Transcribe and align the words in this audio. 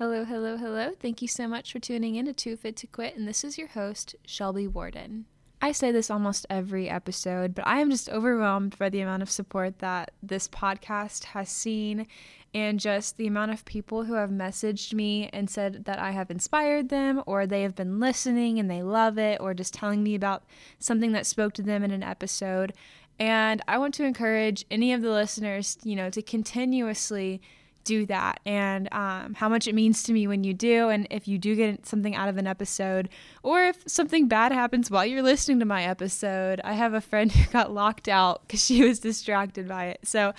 Hello, 0.00 0.24
hello, 0.24 0.56
hello. 0.56 0.92
Thank 1.00 1.22
you 1.22 1.26
so 1.26 1.48
much 1.48 1.72
for 1.72 1.80
tuning 1.80 2.14
in 2.14 2.26
to 2.26 2.32
Too 2.32 2.56
Fit 2.56 2.76
to 2.76 2.86
Quit, 2.86 3.16
and 3.16 3.26
this 3.26 3.42
is 3.42 3.58
your 3.58 3.66
host, 3.66 4.14
Shelby 4.24 4.68
Warden. 4.68 5.24
I 5.60 5.72
say 5.72 5.90
this 5.90 6.08
almost 6.08 6.46
every 6.48 6.88
episode, 6.88 7.52
but 7.52 7.66
I 7.66 7.80
am 7.80 7.90
just 7.90 8.08
overwhelmed 8.08 8.78
by 8.78 8.90
the 8.90 9.00
amount 9.00 9.24
of 9.24 9.30
support 9.30 9.80
that 9.80 10.12
this 10.22 10.46
podcast 10.46 11.24
has 11.24 11.48
seen 11.48 12.06
and 12.54 12.78
just 12.78 13.16
the 13.16 13.26
amount 13.26 13.50
of 13.50 13.64
people 13.64 14.04
who 14.04 14.12
have 14.12 14.30
messaged 14.30 14.94
me 14.94 15.30
and 15.32 15.50
said 15.50 15.86
that 15.86 15.98
I 15.98 16.12
have 16.12 16.30
inspired 16.30 16.90
them 16.90 17.20
or 17.26 17.44
they 17.44 17.62
have 17.62 17.74
been 17.74 17.98
listening 17.98 18.60
and 18.60 18.70
they 18.70 18.84
love 18.84 19.18
it 19.18 19.40
or 19.40 19.52
just 19.52 19.74
telling 19.74 20.04
me 20.04 20.14
about 20.14 20.44
something 20.78 21.10
that 21.10 21.26
spoke 21.26 21.54
to 21.54 21.62
them 21.62 21.82
in 21.82 21.90
an 21.90 22.04
episode. 22.04 22.72
And 23.18 23.60
I 23.66 23.78
want 23.78 23.94
to 23.94 24.04
encourage 24.04 24.64
any 24.70 24.92
of 24.92 25.02
the 25.02 25.10
listeners, 25.10 25.76
you 25.82 25.96
know, 25.96 26.08
to 26.08 26.22
continuously 26.22 27.42
do 27.88 28.04
that 28.04 28.40
and 28.44 28.86
um, 28.92 29.32
how 29.32 29.48
much 29.48 29.66
it 29.66 29.74
means 29.74 30.02
to 30.02 30.12
me 30.12 30.26
when 30.26 30.44
you 30.44 30.52
do. 30.52 30.90
And 30.90 31.06
if 31.10 31.26
you 31.26 31.38
do 31.38 31.56
get 31.56 31.86
something 31.86 32.14
out 32.14 32.28
of 32.28 32.36
an 32.36 32.46
episode, 32.46 33.08
or 33.42 33.64
if 33.64 33.82
something 33.86 34.28
bad 34.28 34.52
happens 34.52 34.90
while 34.90 35.06
you're 35.06 35.22
listening 35.22 35.58
to 35.60 35.64
my 35.64 35.84
episode, 35.84 36.60
I 36.62 36.74
have 36.74 36.92
a 36.92 37.00
friend 37.00 37.32
who 37.32 37.50
got 37.50 37.72
locked 37.72 38.08
out 38.08 38.42
because 38.42 38.64
she 38.64 38.84
was 38.84 39.00
distracted 39.00 39.66
by 39.66 39.86
it. 39.86 40.00
So 40.04 40.34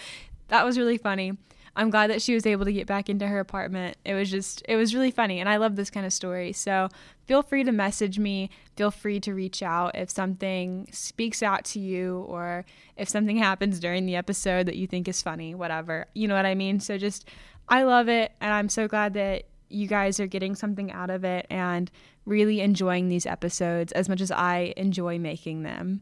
that 0.49 0.63
was 0.63 0.77
really 0.77 0.99
funny. 0.99 1.33
I'm 1.75 1.89
glad 1.89 2.11
that 2.11 2.21
she 2.21 2.35
was 2.35 2.45
able 2.45 2.65
to 2.65 2.73
get 2.73 2.85
back 2.85 3.09
into 3.09 3.27
her 3.27 3.39
apartment. 3.39 3.97
It 4.05 4.13
was 4.13 4.29
just, 4.29 4.63
it 4.67 4.75
was 4.75 4.93
really 4.93 5.11
funny. 5.11 5.39
And 5.39 5.49
I 5.49 5.57
love 5.57 5.75
this 5.75 5.89
kind 5.89 6.05
of 6.05 6.13
story. 6.13 6.53
So 6.53 6.89
feel 7.29 7.43
free 7.43 7.63
to 7.63 7.71
message 7.71 8.17
me. 8.17 8.49
Feel 8.75 8.89
free 8.89 9.19
to 9.19 9.35
reach 9.35 9.61
out 9.61 9.95
if 9.95 10.09
something 10.09 10.87
speaks 10.91 11.43
out 11.43 11.63
to 11.63 11.79
you 11.79 12.25
or 12.27 12.65
if 12.97 13.07
something 13.07 13.37
happens 13.49 13.79
during 13.79 14.07
the 14.07 14.15
episode 14.15 14.65
that 14.65 14.77
you 14.77 14.87
think 14.87 15.07
is 15.07 15.21
funny, 15.21 15.53
whatever. 15.53 16.07
You 16.15 16.27
know 16.27 16.33
what 16.33 16.47
I 16.47 16.55
mean? 16.55 16.79
So 16.79 16.97
just, 16.97 17.25
I 17.67 17.83
love 17.83 18.09
it. 18.09 18.31
And 18.41 18.51
I'm 18.51 18.67
so 18.67 18.87
glad 18.87 19.13
that 19.13 19.43
you 19.69 19.85
guys 19.85 20.19
are 20.19 20.25
getting 20.25 20.55
something 20.55 20.91
out 20.91 21.11
of 21.11 21.23
it 21.23 21.45
and 21.51 21.91
really 22.25 22.61
enjoying 22.61 23.09
these 23.09 23.27
episodes 23.27 23.91
as 23.91 24.09
much 24.09 24.21
as 24.21 24.31
I 24.31 24.73
enjoy 24.75 25.19
making 25.19 25.61
them. 25.61 26.01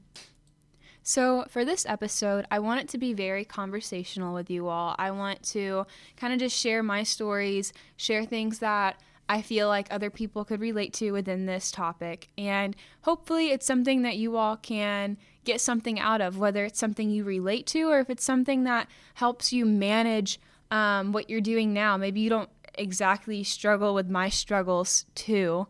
So, 1.04 1.46
for 1.48 1.64
this 1.64 1.86
episode, 1.86 2.46
I 2.52 2.60
want 2.60 2.82
it 2.82 2.90
to 2.90 2.98
be 2.98 3.14
very 3.14 3.46
conversational 3.46 4.34
with 4.34 4.50
you 4.50 4.68
all. 4.68 4.94
I 5.00 5.12
want 5.12 5.42
to 5.52 5.88
kind 6.18 6.34
of 6.34 6.40
just 6.40 6.58
share 6.58 6.84
my 6.84 7.04
stories, 7.04 7.72
share 7.96 8.26
things 8.26 8.60
that 8.60 9.00
I 9.30 9.42
feel 9.42 9.68
like 9.68 9.88
other 9.92 10.10
people 10.10 10.46
could 10.46 10.62
relate 10.62 10.94
to 10.94 11.12
within 11.12 11.46
this 11.46 11.72
topic. 11.72 12.30
And 12.38 12.76
hopefully, 13.02 13.52
it's 13.52 13.66
something 13.66 14.02
that 14.04 14.18
you 14.18 14.38
all 14.38 14.58
can 14.58 15.18
get 15.44 15.62
something 15.62 16.00
out 16.00 16.22
of, 16.22 16.38
whether 16.38 16.66
it's 16.66 16.80
something 16.80 17.10
you 17.10 17.24
relate 17.24 17.66
to 17.68 17.84
or 17.84 18.00
if 18.00 18.10
it's 18.10 18.24
something 18.24 18.64
that 18.64 18.88
helps 19.16 19.52
you 19.52 19.66
manage 19.66 20.40
um, 20.72 21.12
what 21.12 21.30
you're 21.30 21.42
doing 21.42 21.74
now. 21.74 21.98
Maybe 21.98 22.20
you 22.20 22.30
don't 22.30 22.50
exactly 22.76 23.44
struggle 23.44 23.94
with 23.94 24.10
my 24.10 24.30
struggles 24.30 25.06
too, 25.16 25.68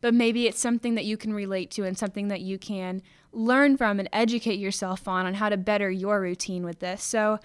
but 0.00 0.14
maybe 0.14 0.46
it's 0.46 0.58
something 0.58 0.94
that 0.94 1.04
you 1.04 1.16
can 1.16 1.32
relate 1.32 1.70
to 1.72 1.84
and 1.84 1.96
something 1.96 2.28
that 2.28 2.40
you 2.40 2.58
can 2.58 3.02
learn 3.32 3.76
from 3.76 4.00
and 4.00 4.08
educate 4.12 4.58
yourself 4.58 5.06
on 5.06 5.26
on 5.26 5.34
how 5.34 5.48
to 5.48 5.56
better 5.56 5.90
your 5.90 6.20
routine 6.20 6.64
with 6.64 6.80
this. 6.80 7.02
So 7.02 7.38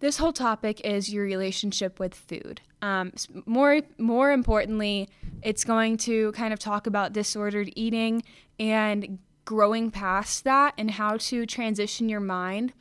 this 0.00 0.18
whole 0.18 0.32
topic 0.32 0.80
is 0.84 1.12
your 1.12 1.24
relationship 1.24 1.98
with 1.98 2.14
food. 2.14 2.60
Um, 2.82 3.12
more 3.46 3.80
more 3.98 4.30
importantly, 4.30 5.08
it's 5.42 5.64
going 5.64 5.96
to 5.98 6.32
kind 6.32 6.52
of 6.52 6.58
talk 6.58 6.86
about 6.86 7.12
disordered 7.12 7.70
eating 7.74 8.22
and 8.60 9.18
growing 9.44 9.90
past 9.90 10.44
that 10.44 10.74
and 10.78 10.90
how 10.92 11.16
to 11.16 11.46
transition 11.46 12.08
your 12.08 12.20
mind. 12.20 12.72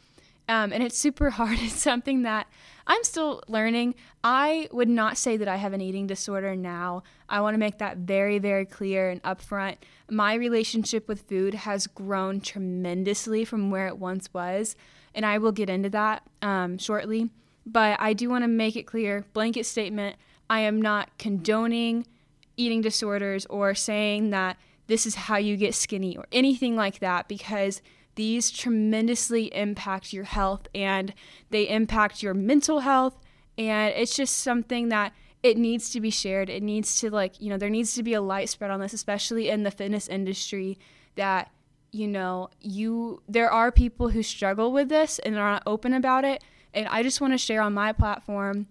Um, 0.47 0.71
and 0.71 0.83
it's 0.83 0.97
super 0.97 1.29
hard. 1.31 1.59
It's 1.61 1.81
something 1.81 2.23
that 2.23 2.47
I'm 2.85 3.03
still 3.03 3.41
learning. 3.47 3.95
I 4.23 4.69
would 4.71 4.87
not 4.87 5.17
say 5.17 5.37
that 5.37 5.47
I 5.47 5.57
have 5.57 5.73
an 5.73 5.81
eating 5.81 6.07
disorder 6.07 6.55
now. 6.55 7.03
I 7.27 7.41
want 7.41 7.53
to 7.53 7.59
make 7.59 7.79
that 7.79 7.97
very, 7.97 8.39
very 8.39 8.65
clear 8.65 9.09
and 9.09 9.21
upfront. 9.23 9.77
My 10.09 10.33
relationship 10.35 11.07
with 11.07 11.21
food 11.23 11.53
has 11.53 11.85
grown 11.87 12.39
tremendously 12.39 13.43
from 13.43 13.71
where 13.71 13.87
it 13.87 13.97
once 13.97 14.33
was, 14.33 14.75
and 15.13 15.25
I 15.25 15.37
will 15.37 15.51
get 15.51 15.69
into 15.69 15.89
that 15.89 16.23
um, 16.41 16.77
shortly. 16.77 17.29
But 17.65 17.99
I 17.99 18.13
do 18.13 18.29
want 18.29 18.43
to 18.43 18.47
make 18.47 18.77
it 18.77 18.83
clear 18.83 19.25
blanket 19.33 19.65
statement 19.65 20.15
I 20.49 20.61
am 20.61 20.81
not 20.81 21.17
condoning 21.17 22.07
eating 22.55 22.81
disorders 22.81 23.45
or 23.47 23.75
saying 23.75 24.29
that 24.31 24.57
this 24.87 25.05
is 25.05 25.15
how 25.15 25.37
you 25.37 25.57
get 25.57 25.75
skinny 25.75 26.17
or 26.17 26.25
anything 26.31 26.75
like 26.75 26.99
that 26.99 27.27
because 27.27 27.81
these 28.17 28.51
tremendously 28.51 29.45
impact 29.55 30.11
your 30.11 30.25
health 30.25 30.67
and 30.75 31.13
they 31.51 31.69
impact 31.69 32.21
your 32.21 32.33
mental 32.33 32.79
health. 32.79 33.15
And 33.57 33.93
it's 33.95 34.15
just 34.15 34.39
something 34.39 34.89
that 34.89 35.13
it 35.43 35.57
needs 35.57 35.89
to 35.91 36.01
be 36.01 36.09
shared. 36.09 36.49
It 36.49 36.63
needs 36.63 36.99
to, 36.99 37.09
like, 37.09 37.39
you 37.39 37.49
know, 37.49 37.57
there 37.57 37.69
needs 37.69 37.93
to 37.93 38.03
be 38.03 38.13
a 38.13 38.21
light 38.21 38.49
spread 38.49 38.71
on 38.71 38.81
this, 38.81 38.93
especially 38.93 39.49
in 39.49 39.63
the 39.63 39.71
fitness 39.71 40.07
industry, 40.07 40.77
that, 41.15 41.51
you 41.91 42.07
know, 42.07 42.49
you, 42.59 43.21
there 43.29 43.49
are 43.49 43.71
people 43.71 44.09
who 44.09 44.23
struggle 44.23 44.71
with 44.71 44.89
this 44.89 45.19
and 45.19 45.37
are 45.37 45.51
not 45.51 45.63
open 45.65 45.93
about 45.93 46.25
it. 46.25 46.43
And 46.73 46.87
I 46.87 47.03
just 47.03 47.21
want 47.21 47.33
to 47.33 47.37
share 47.37 47.61
on 47.61 47.73
my 47.73 47.93
platform 47.93 48.67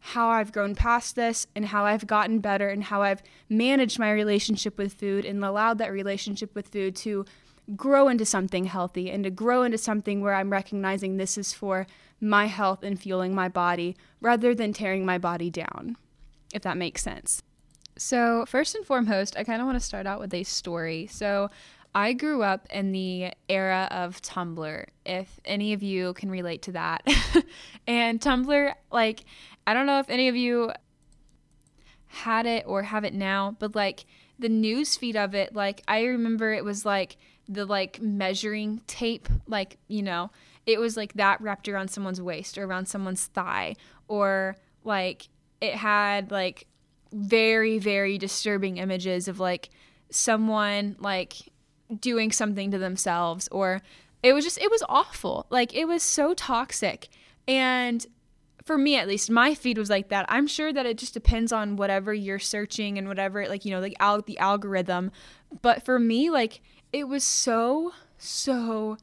how 0.00 0.28
I've 0.28 0.52
grown 0.52 0.74
past 0.74 1.16
this 1.16 1.46
and 1.54 1.66
how 1.66 1.84
I've 1.84 2.06
gotten 2.06 2.38
better 2.38 2.68
and 2.68 2.84
how 2.84 3.02
I've 3.02 3.22
managed 3.48 3.98
my 3.98 4.12
relationship 4.12 4.78
with 4.78 4.94
food 4.94 5.24
and 5.24 5.44
allowed 5.44 5.78
that 5.78 5.92
relationship 5.92 6.54
with 6.54 6.68
food 6.68 6.96
to 6.96 7.24
grow 7.76 8.08
into 8.08 8.24
something 8.24 8.64
healthy 8.64 9.10
and 9.10 9.24
to 9.24 9.30
grow 9.30 9.62
into 9.62 9.78
something 9.78 10.20
where 10.20 10.34
I'm 10.34 10.50
recognizing 10.50 11.16
this 11.16 11.38
is 11.38 11.52
for 11.52 11.86
my 12.20 12.46
health 12.46 12.82
and 12.82 13.00
fueling 13.00 13.34
my 13.34 13.48
body 13.48 13.96
rather 14.20 14.54
than 14.54 14.72
tearing 14.72 15.04
my 15.04 15.18
body 15.18 15.50
down, 15.50 15.96
if 16.52 16.62
that 16.62 16.76
makes 16.76 17.02
sense. 17.02 17.42
So, 17.96 18.44
first 18.46 18.74
and 18.74 18.86
foremost, 18.86 19.36
I 19.36 19.44
kind 19.44 19.60
of 19.60 19.66
want 19.66 19.78
to 19.78 19.84
start 19.84 20.06
out 20.06 20.20
with 20.20 20.32
a 20.32 20.42
story. 20.44 21.06
So, 21.10 21.50
I 21.94 22.12
grew 22.12 22.42
up 22.42 22.66
in 22.70 22.92
the 22.92 23.32
era 23.48 23.88
of 23.90 24.22
Tumblr, 24.22 24.84
if 25.04 25.40
any 25.44 25.72
of 25.72 25.82
you 25.82 26.12
can 26.14 26.30
relate 26.30 26.62
to 26.62 26.72
that. 26.72 27.06
and 27.86 28.20
Tumblr, 28.20 28.74
like, 28.92 29.24
I 29.66 29.74
don't 29.74 29.86
know 29.86 29.98
if 29.98 30.08
any 30.08 30.28
of 30.28 30.36
you 30.36 30.72
had 32.06 32.46
it 32.46 32.64
or 32.66 32.82
have 32.84 33.04
it 33.04 33.14
now, 33.14 33.56
but 33.58 33.74
like 33.74 34.04
the 34.38 34.48
news 34.48 34.96
feed 34.96 35.16
of 35.16 35.34
it, 35.34 35.54
like, 35.54 35.82
I 35.88 36.04
remember 36.04 36.52
it 36.52 36.64
was 36.64 36.84
like 36.84 37.16
the 37.50 37.66
like 37.66 38.00
measuring 38.00 38.80
tape, 38.86 39.28
like, 39.46 39.76
you 39.88 40.02
know, 40.02 40.30
it 40.66 40.78
was 40.78 40.96
like 40.96 41.14
that 41.14 41.40
wrapped 41.40 41.68
around 41.68 41.88
someone's 41.88 42.22
waist 42.22 42.56
or 42.56 42.64
around 42.64 42.86
someone's 42.86 43.26
thigh, 43.26 43.74
or 44.08 44.56
like 44.84 45.28
it 45.60 45.74
had 45.74 46.30
like 46.30 46.66
very, 47.12 47.78
very 47.78 48.16
disturbing 48.16 48.76
images 48.76 49.26
of 49.26 49.40
like 49.40 49.68
someone 50.10 50.96
like 51.00 51.34
doing 52.00 52.30
something 52.30 52.70
to 52.70 52.78
themselves, 52.78 53.48
or 53.50 53.82
it 54.22 54.32
was 54.32 54.44
just, 54.44 54.58
it 54.58 54.70
was 54.70 54.84
awful. 54.88 55.46
Like, 55.50 55.74
it 55.74 55.86
was 55.86 56.02
so 56.02 56.34
toxic. 56.34 57.08
And 57.48 58.06
for 58.64 58.76
me 58.78 58.96
at 58.96 59.08
least 59.08 59.30
my 59.30 59.54
feed 59.54 59.78
was 59.78 59.90
like 59.90 60.10
that 60.10 60.26
i'm 60.28 60.46
sure 60.46 60.72
that 60.72 60.86
it 60.86 60.98
just 60.98 61.14
depends 61.14 61.50
on 61.50 61.76
whatever 61.76 62.12
you're 62.12 62.38
searching 62.38 62.98
and 62.98 63.08
whatever 63.08 63.48
like 63.48 63.64
you 63.64 63.70
know 63.70 63.80
like 63.80 63.96
al- 64.00 64.22
the 64.22 64.38
algorithm 64.38 65.10
but 65.62 65.84
for 65.84 65.98
me 65.98 66.30
like 66.30 66.60
it 66.92 67.08
was 67.08 67.24
so, 67.24 67.92
so 68.18 68.96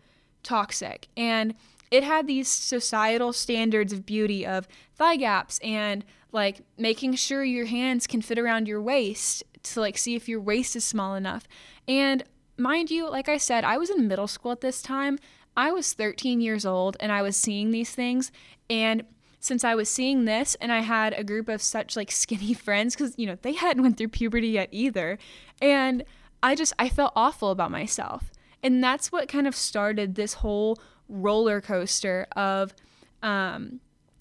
toxic. 0.43 1.07
And 1.15 1.55
it 1.89 2.03
had 2.03 2.27
these 2.27 2.47
societal 2.47 3.33
standards 3.33 3.93
of 3.93 4.05
beauty 4.05 4.45
of 4.45 4.67
thigh 4.95 5.15
gaps 5.15 5.59
and 5.59 6.03
like 6.31 6.61
making 6.77 7.15
sure 7.15 7.43
your 7.43 7.65
hands 7.65 8.07
can 8.07 8.21
fit 8.21 8.37
around 8.37 8.67
your 8.67 8.81
waist 8.81 9.43
to 9.63 9.79
like 9.79 9.97
see 9.97 10.15
if 10.15 10.27
your 10.27 10.41
waist 10.41 10.75
is 10.75 10.83
small 10.83 11.15
enough. 11.15 11.47
And 11.87 12.23
mind 12.57 12.91
you, 12.91 13.09
like 13.09 13.29
I 13.29 13.37
said, 13.37 13.63
I 13.63 13.77
was 13.77 13.89
in 13.89 14.07
middle 14.07 14.27
school 14.27 14.51
at 14.51 14.61
this 14.61 14.81
time. 14.81 15.17
I 15.55 15.71
was 15.71 15.93
13 15.93 16.41
years 16.41 16.65
old 16.65 16.97
and 16.99 17.11
I 17.11 17.21
was 17.21 17.35
seeing 17.35 17.71
these 17.71 17.91
things 17.91 18.31
and 18.69 19.03
since 19.39 19.63
I 19.63 19.75
was 19.75 19.89
seeing 19.89 20.25
this 20.25 20.55
and 20.55 20.71
I 20.71 20.79
had 20.79 21.13
a 21.13 21.23
group 21.23 21.47
of 21.47 21.61
such 21.61 21.95
like 21.95 22.11
skinny 22.11 22.53
friends 22.65 22.95
cuz 22.95 23.13
you 23.17 23.25
know, 23.25 23.37
they 23.41 23.53
hadn't 23.53 23.81
went 23.81 23.97
through 23.97 24.09
puberty 24.09 24.49
yet 24.49 24.69
either. 24.71 25.17
And 25.61 26.03
I 26.41 26.55
just 26.55 26.73
I 26.77 26.89
felt 26.89 27.13
awful 27.15 27.51
about 27.51 27.71
myself. 27.71 28.31
And 28.63 28.83
that's 28.83 29.11
what 29.11 29.27
kind 29.27 29.47
of 29.47 29.55
started 29.55 30.15
this 30.15 30.35
whole 30.35 30.79
roller 31.07 31.61
coaster 31.61 32.27
of 32.35 32.73
um, 33.21 33.79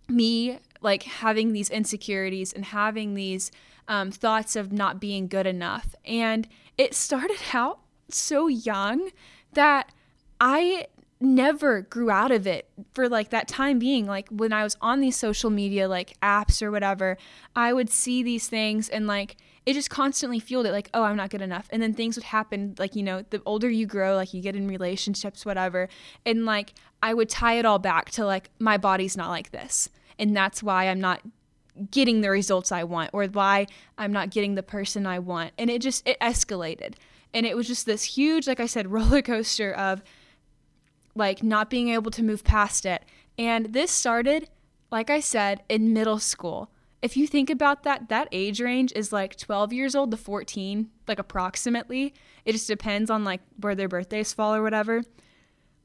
me 0.09 0.59
like 0.81 1.05
having 1.05 1.53
these 1.53 1.71
insecurities 1.71 2.53
and 2.53 2.67
having 2.67 3.15
these 3.15 3.51
um, 3.89 4.11
thoughts 4.11 4.57
of 4.57 4.73
not 4.73 5.01
being 5.01 5.27
good 5.27 5.47
enough. 5.47 5.95
And 6.05 6.47
it 6.77 6.95
started 6.95 7.39
out 7.53 7.81
so 8.09 8.47
young 8.47 9.11
that 9.53 9.91
I 10.41 10.87
never 11.19 11.81
grew 11.81 12.11
out 12.11 12.31
of 12.31 12.47
it 12.47 12.69
for 12.93 13.09
like 13.09 13.31
that 13.31 13.49
time 13.49 13.79
being 13.79 14.05
like 14.05 14.29
when 14.29 14.53
i 14.53 14.63
was 14.63 14.77
on 14.83 15.01
these 15.01 15.17
social 15.17 15.49
media 15.49 15.89
like 15.89 16.15
apps 16.21 16.61
or 16.61 16.71
whatever 16.71 17.17
i 17.55 17.73
would 17.73 17.89
see 17.89 18.23
these 18.23 18.49
things 18.49 18.89
and 18.91 19.07
like 19.07 19.37
it 19.67 19.75
just 19.75 19.91
constantly 19.91 20.39
fueled 20.39 20.65
it 20.65 20.73
like 20.73 20.89
oh 20.95 21.03
i'm 21.03 21.17
not 21.17 21.29
good 21.29 21.43
enough 21.43 21.69
and 21.71 21.83
then 21.83 21.93
things 21.93 22.17
would 22.17 22.25
happen 22.25 22.75
like 22.79 22.95
you 22.95 23.03
know 23.03 23.23
the 23.31 23.43
older 23.45 23.69
you 23.69 23.85
grow 23.85 24.15
like 24.15 24.33
you 24.33 24.41
get 24.41 24.57
in 24.57 24.69
relationships 24.69 25.45
whatever 25.45 25.89
and 26.25 26.47
like 26.47 26.73
i 27.03 27.13
would 27.13 27.29
tie 27.29 27.55
it 27.55 27.65
all 27.65 27.79
back 27.79 28.11
to 28.11 28.25
like 28.25 28.49
my 28.59 28.77
body's 28.77 29.17
not 29.17 29.29
like 29.29 29.51
this 29.51 29.89
and 30.19 30.37
that's 30.37 30.63
why 30.63 30.89
i'm 30.89 31.01
not 31.01 31.21
getting 31.91 32.21
the 32.21 32.31
results 32.31 32.73
I 32.73 32.85
want 32.85 33.11
or 33.13 33.25
why 33.27 33.67
I'm 33.99 34.13
not 34.13 34.31
getting 34.31 34.55
the 34.55 34.63
person 34.63 35.07
I 35.07 35.19
want. 35.19 35.53
And 35.59 35.71
it 35.71 35.83
just 35.83 36.07
it 36.07 36.19
escalated. 36.21 36.95
And 37.35 37.45
it 37.45 37.57
was 37.57 37.67
just 37.67 37.87
this 37.87 38.05
huge, 38.05 38.47
like 38.47 38.61
I 38.61 38.67
said, 38.67 38.87
roller 38.91 39.23
coaster 39.23 39.73
of 39.73 40.03
like 41.15 41.43
not 41.43 41.71
being 41.71 41.89
able 41.91 42.11
to 42.13 42.23
move 42.23 42.45
past 42.45 42.87
it. 42.87 43.05
And 43.39 43.73
this 43.73 43.91
started, 43.91 44.49
like 44.91 45.11
I 45.11 45.21
said, 45.21 45.63
in 45.69 45.93
middle 45.93 46.19
school. 46.19 46.71
If 47.07 47.17
you 47.17 47.29
think 47.29 47.51
about 47.51 47.85
that, 47.85 48.09
that 48.09 48.27
age 48.33 48.61
range 48.61 48.93
is 48.97 49.13
like 49.13 49.37
12 49.37 49.73
years 49.73 49.95
old 49.95 50.11
to 50.11 50.17
14, 50.17 50.91
like 51.07 51.21
approximately. 51.21 52.13
It 52.45 52.51
just 52.51 52.67
depends 52.67 53.11
on 53.11 53.23
like 53.23 53.43
where 53.61 53.77
their 53.77 53.87
birthdays 53.87 54.33
fall 54.33 54.53
or 54.53 54.61
whatever. 54.61 55.05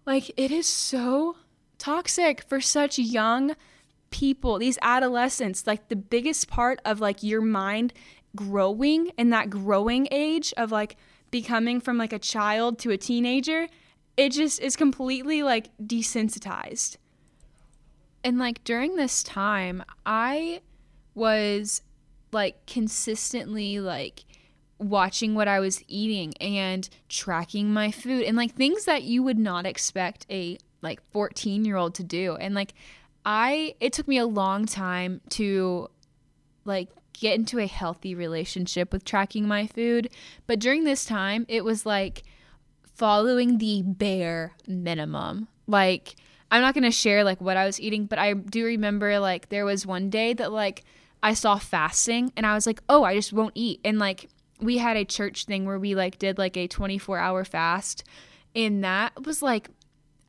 Like 0.04 0.32
it 0.36 0.50
is 0.50 0.66
so 0.66 1.36
toxic 1.78 2.42
for 2.50 2.60
such 2.60 2.98
young 2.98 3.56
people, 4.10 4.58
these 4.58 4.80
adolescents, 4.82 5.68
like 5.68 5.90
the 5.90 5.96
biggest 5.96 6.48
part 6.48 6.80
of 6.86 7.00
like 7.00 7.22
your 7.22 7.42
mind 7.42 7.94
growing 8.36 9.12
in 9.16 9.30
that 9.30 9.52
growing 9.52 10.08
age 10.10 10.56
of 10.58 10.72
like 10.72 10.96
becoming 11.30 11.80
from 11.80 12.00
like 12.00 12.14
a 12.14 12.18
child 12.18 12.80
to 12.80 12.90
a 12.90 12.98
teenager, 12.98 13.68
it 14.18 14.30
just 14.32 14.60
is 14.60 14.76
completely 14.76 15.44
like 15.44 15.70
desensitized. 15.78 16.98
And 18.24 18.40
like 18.40 18.64
during 18.64 18.96
this 18.96 19.22
time, 19.22 19.84
I 20.04 20.62
was 21.14 21.82
like 22.32 22.66
consistently 22.66 23.80
like 23.80 24.24
watching 24.80 25.36
what 25.36 25.48
I 25.48 25.60
was 25.60 25.84
eating 25.88 26.34
and 26.42 26.90
tracking 27.08 27.72
my 27.72 27.92
food 27.92 28.24
and 28.24 28.36
like 28.36 28.56
things 28.56 28.86
that 28.86 29.04
you 29.04 29.22
would 29.22 29.38
not 29.38 29.66
expect 29.66 30.26
a 30.30 30.58
like 30.82 31.02
14 31.12 31.66
year 31.66 31.76
old 31.76 31.96
to 31.96 32.04
do. 32.04 32.36
And 32.36 32.56
like 32.56 32.74
I 33.26 33.76
it 33.80 33.94
took 33.94 34.08
me 34.08 34.18
a 34.18 34.26
long 34.26 34.66
time 34.66 35.22
to 35.30 35.90
like 36.66 36.90
get 37.14 37.36
into 37.36 37.60
a 37.60 37.68
healthy 37.68 38.16
relationship 38.16 38.92
with 38.92 39.06
tracking 39.06 39.48
my 39.48 39.68
food, 39.68 40.10
but 40.48 40.60
during 40.60 40.84
this 40.84 41.06
time 41.06 41.46
it 41.48 41.64
was 41.64 41.86
like 41.86 42.24
following 42.96 43.60
the 43.60 43.84
bare 43.84 44.54
minimum. 44.68 45.48
Like 45.68 46.16
I'm 46.52 46.62
not 46.62 46.74
going 46.74 46.84
to 46.84 46.92
share 46.92 47.24
like 47.24 47.40
what 47.42 47.58
I 47.58 47.66
was 47.66 47.80
eating, 47.80 48.06
but 48.06 48.20
I 48.20 48.34
do 48.34 48.66
remember 48.66 49.20
like 49.20 49.50
there 49.50 49.66
was 49.66 49.86
one 49.86 50.10
day 50.10 50.34
that 50.34 50.52
like 50.52 50.84
I 51.24 51.34
saw 51.34 51.58
fasting 51.58 52.34
and 52.36 52.46
I 52.46 52.54
was 52.54 52.68
like, 52.68 52.82
"Oh, 52.90 53.04
I 53.04 53.16
just 53.16 53.32
won't 53.32 53.54
eat." 53.56 53.80
And 53.86 53.98
like 53.98 54.30
we 54.60 54.78
had 54.78 54.98
a 54.98 55.06
church 55.06 55.46
thing 55.46 55.66
where 55.66 55.80
we 55.80 55.96
like 55.96 56.20
did 56.20 56.38
like 56.38 56.56
a 56.56 56.68
24-hour 56.68 57.46
fast 57.46 58.04
and 58.56 58.84
that 58.84 59.26
was 59.26 59.42
like 59.42 59.70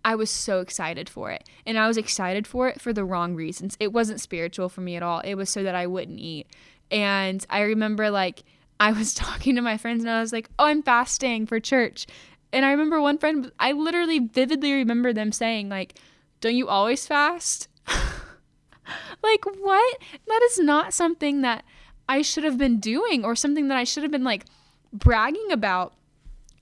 I 0.04 0.14
was 0.14 0.30
so 0.30 0.60
excited 0.60 1.08
for 1.08 1.30
it. 1.30 1.48
And 1.64 1.78
I 1.78 1.86
was 1.86 1.96
excited 1.96 2.46
for 2.46 2.68
it 2.68 2.80
for 2.80 2.92
the 2.92 3.04
wrong 3.04 3.34
reasons. 3.34 3.76
It 3.78 3.92
wasn't 3.92 4.20
spiritual 4.20 4.68
for 4.68 4.80
me 4.80 4.96
at 4.96 5.02
all. 5.02 5.20
It 5.20 5.34
was 5.34 5.48
so 5.48 5.62
that 5.62 5.76
I 5.76 5.86
wouldn't 5.86 6.18
eat. 6.18 6.48
And 6.90 7.44
I 7.48 7.60
remember 7.60 8.10
like 8.10 8.42
I 8.80 8.92
was 8.92 9.14
talking 9.14 9.54
to 9.56 9.62
my 9.62 9.76
friends 9.76 10.04
and 10.04 10.10
I 10.10 10.20
was 10.20 10.32
like, 10.32 10.48
"Oh, 10.58 10.66
I'm 10.66 10.82
fasting 10.82 11.46
for 11.46 11.60
church." 11.60 12.06
And 12.52 12.66
I 12.66 12.70
remember 12.70 13.00
one 13.00 13.18
friend 13.18 13.50
I 13.58 13.72
literally 13.72 14.18
vividly 14.18 14.72
remember 14.72 15.12
them 15.12 15.32
saying 15.32 15.68
like, 15.68 15.98
"Don't 16.42 16.54
you 16.56 16.68
always 16.68 17.06
fast?" 17.06 17.68
like 19.22 19.44
what? 19.44 19.98
That 20.26 20.42
is 20.50 20.58
not 20.58 20.92
something 20.92 21.40
that 21.40 21.64
I 22.08 22.20
should 22.20 22.44
have 22.44 22.58
been 22.58 22.78
doing 22.78 23.24
or 23.24 23.34
something 23.34 23.68
that 23.68 23.78
I 23.78 23.84
should 23.84 24.02
have 24.02 24.12
been 24.12 24.24
like 24.24 24.44
bragging 24.92 25.50
about. 25.50 25.94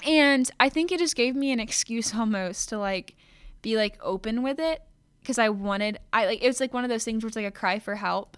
And 0.06 0.48
I 0.60 0.68
think 0.68 0.92
it 0.92 1.00
just 1.00 1.16
gave 1.16 1.34
me 1.34 1.50
an 1.50 1.58
excuse 1.58 2.14
almost 2.14 2.68
to 2.68 2.78
like 2.78 3.16
be 3.62 3.76
like 3.76 3.98
open 4.00 4.42
with 4.42 4.60
it 4.60 4.82
because 5.20 5.38
I 5.38 5.48
wanted 5.48 5.98
I 6.12 6.26
like 6.26 6.42
it 6.42 6.46
was 6.46 6.60
like 6.60 6.72
one 6.72 6.84
of 6.84 6.90
those 6.90 7.04
things 7.04 7.22
where 7.22 7.28
it's 7.28 7.36
like 7.36 7.44
a 7.46 7.50
cry 7.50 7.78
for 7.78 7.96
help. 7.96 8.36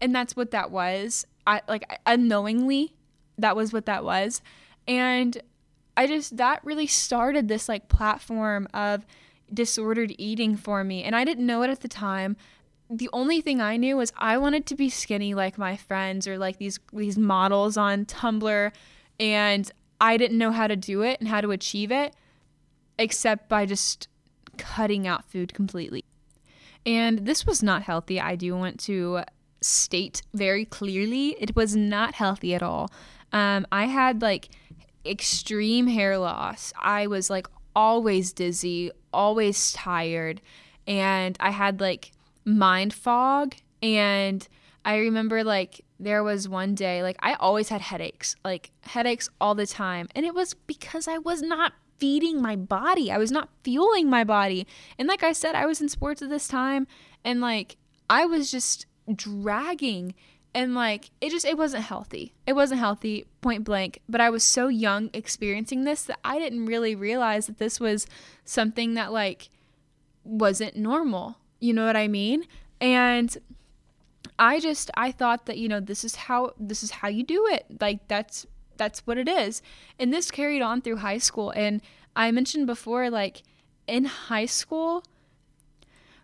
And 0.00 0.14
that's 0.14 0.36
what 0.36 0.52
that 0.52 0.70
was. 0.70 1.26
I 1.46 1.62
like 1.68 2.00
unknowingly 2.06 2.94
that 3.38 3.56
was 3.56 3.72
what 3.72 3.86
that 3.86 4.04
was. 4.04 4.40
And 4.86 5.40
I 5.96 6.06
just 6.06 6.36
that 6.36 6.64
really 6.64 6.86
started 6.86 7.48
this 7.48 7.68
like 7.68 7.88
platform 7.88 8.68
of 8.72 9.06
disordered 9.52 10.14
eating 10.18 10.56
for 10.56 10.84
me. 10.84 11.02
And 11.02 11.14
I 11.14 11.24
didn't 11.24 11.46
know 11.46 11.62
it 11.62 11.70
at 11.70 11.80
the 11.80 11.88
time. 11.88 12.36
The 12.90 13.08
only 13.12 13.40
thing 13.40 13.60
I 13.60 13.76
knew 13.76 13.96
was 13.96 14.12
I 14.16 14.36
wanted 14.38 14.66
to 14.66 14.74
be 14.74 14.88
skinny 14.88 15.34
like 15.34 15.56
my 15.56 15.76
friends 15.76 16.28
or 16.28 16.38
like 16.38 16.58
these 16.58 16.78
these 16.92 17.16
models 17.16 17.76
on 17.76 18.04
Tumblr 18.04 18.72
and 19.18 19.70
I 20.00 20.16
didn't 20.16 20.38
know 20.38 20.50
how 20.50 20.66
to 20.66 20.76
do 20.76 21.02
it 21.02 21.20
and 21.20 21.28
how 21.28 21.40
to 21.40 21.52
achieve 21.52 21.90
it 21.90 22.14
except 22.98 23.48
by 23.48 23.66
just 23.66 24.08
cutting 24.58 25.06
out 25.06 25.24
food 25.30 25.54
completely. 25.54 26.04
And 26.84 27.20
this 27.20 27.46
was 27.46 27.62
not 27.62 27.82
healthy. 27.82 28.20
I 28.20 28.36
do 28.36 28.54
want 28.56 28.80
to 28.80 29.22
state 29.60 30.22
very 30.34 30.64
clearly 30.64 31.36
it 31.40 31.54
was 31.54 31.76
not 31.76 32.14
healthy 32.14 32.54
at 32.54 32.62
all. 32.62 32.90
Um, 33.32 33.66
I 33.72 33.86
had 33.86 34.20
like 34.20 34.50
extreme 35.04 35.86
hair 35.86 36.18
loss. 36.18 36.72
I 36.80 37.06
was 37.06 37.30
like 37.30 37.46
always 37.74 38.32
dizzy, 38.32 38.90
always 39.12 39.72
tired, 39.72 40.40
and 40.86 41.36
I 41.40 41.50
had 41.50 41.80
like 41.80 42.12
mind 42.44 42.92
fog. 42.94 43.54
And 43.82 44.46
I 44.84 44.98
remember 44.98 45.44
like 45.44 45.84
there 45.98 46.22
was 46.22 46.48
one 46.48 46.74
day, 46.74 47.02
like 47.02 47.16
I 47.20 47.34
always 47.34 47.68
had 47.68 47.80
headaches, 47.80 48.36
like 48.44 48.70
headaches 48.82 49.28
all 49.40 49.54
the 49.54 49.66
time. 49.66 50.08
And 50.14 50.26
it 50.26 50.34
was 50.34 50.54
because 50.54 51.08
I 51.08 51.18
was 51.18 51.42
not 51.42 51.72
feeding 51.98 52.42
my 52.42 52.56
body. 52.56 53.12
I 53.12 53.18
was 53.18 53.30
not 53.30 53.48
fueling 53.62 54.10
my 54.10 54.24
body. 54.24 54.66
And 54.98 55.06
like 55.06 55.22
I 55.22 55.32
said, 55.32 55.54
I 55.54 55.66
was 55.66 55.80
in 55.80 55.88
sports 55.88 56.20
at 56.22 56.30
this 56.30 56.48
time 56.48 56.86
and 57.24 57.40
like 57.40 57.76
I 58.10 58.26
was 58.26 58.50
just 58.50 58.86
dragging 59.14 60.14
and 60.54 60.74
like 60.74 61.10
it 61.20 61.30
just 61.30 61.44
it 61.44 61.56
wasn't 61.56 61.84
healthy. 61.84 62.34
It 62.46 62.54
wasn't 62.54 62.80
healthy 62.80 63.26
point 63.40 63.64
blank, 63.64 64.00
but 64.08 64.20
I 64.20 64.30
was 64.30 64.44
so 64.44 64.68
young 64.68 65.10
experiencing 65.12 65.84
this 65.84 66.04
that 66.04 66.18
I 66.24 66.38
didn't 66.38 66.66
really 66.66 66.94
realize 66.94 67.46
that 67.46 67.58
this 67.58 67.80
was 67.80 68.06
something 68.44 68.94
that 68.94 69.12
like 69.12 69.48
wasn't 70.24 70.76
normal. 70.76 71.36
You 71.60 71.72
know 71.72 71.86
what 71.86 71.96
I 71.96 72.08
mean? 72.08 72.44
And 72.80 73.36
I 74.38 74.60
just 74.60 74.90
I 74.94 75.12
thought 75.12 75.46
that 75.46 75.58
you 75.58 75.68
know 75.68 75.80
this 75.80 76.04
is 76.04 76.16
how 76.16 76.52
this 76.58 76.82
is 76.82 76.90
how 76.90 77.08
you 77.08 77.22
do 77.22 77.46
it. 77.46 77.66
Like 77.80 78.06
that's 78.08 78.46
that's 78.76 79.06
what 79.06 79.18
it 79.18 79.28
is. 79.28 79.62
And 79.98 80.12
this 80.12 80.30
carried 80.30 80.62
on 80.62 80.80
through 80.80 80.96
high 80.96 81.18
school. 81.18 81.50
And 81.50 81.80
I 82.16 82.30
mentioned 82.30 82.66
before, 82.66 83.10
like 83.10 83.42
in 83.86 84.04
high 84.04 84.46
school, 84.46 85.04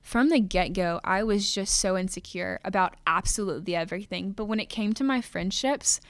from 0.08 0.30
the 0.30 0.40
get 0.40 0.72
go, 0.72 1.02
I 1.04 1.22
was 1.22 1.52
just 1.52 1.78
so 1.78 1.94
insecure 1.94 2.60
about 2.64 2.94
absolutely 3.06 3.76
everything. 3.76 4.32
But 4.32 4.46
when 4.46 4.58
it 4.58 4.70
came 4.70 4.94
to 4.94 5.04
my 5.04 5.20
friendships, 5.20 6.00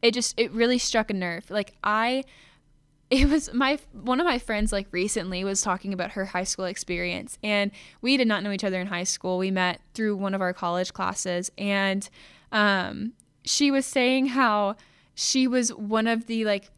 it 0.00 0.14
just, 0.14 0.38
it 0.38 0.52
really 0.52 0.78
struck 0.78 1.10
a 1.10 1.12
nerve. 1.12 1.50
Like, 1.50 1.72
I, 1.82 2.22
it 3.10 3.28
was 3.28 3.52
my 3.52 3.80
one 3.90 4.20
of 4.20 4.26
my 4.26 4.38
friends 4.38 4.70
like 4.70 4.86
recently 4.92 5.42
was 5.42 5.60
talking 5.60 5.92
about 5.92 6.12
her 6.12 6.26
high 6.26 6.44
school 6.44 6.66
experience 6.66 7.38
and 7.42 7.70
we 8.02 8.18
did 8.18 8.28
not 8.28 8.42
know 8.42 8.52
each 8.52 8.64
other 8.64 8.78
in 8.78 8.86
high 8.86 9.02
school 9.02 9.38
we 9.38 9.50
met 9.50 9.80
through 9.94 10.14
one 10.14 10.34
of 10.34 10.42
our 10.42 10.52
college 10.52 10.92
classes 10.92 11.50
and 11.56 12.10
um, 12.52 13.14
she 13.46 13.70
was 13.70 13.86
saying 13.86 14.26
how 14.26 14.76
she 15.14 15.48
was 15.48 15.70
one 15.72 16.06
of 16.06 16.26
the 16.26 16.44
like 16.44 16.70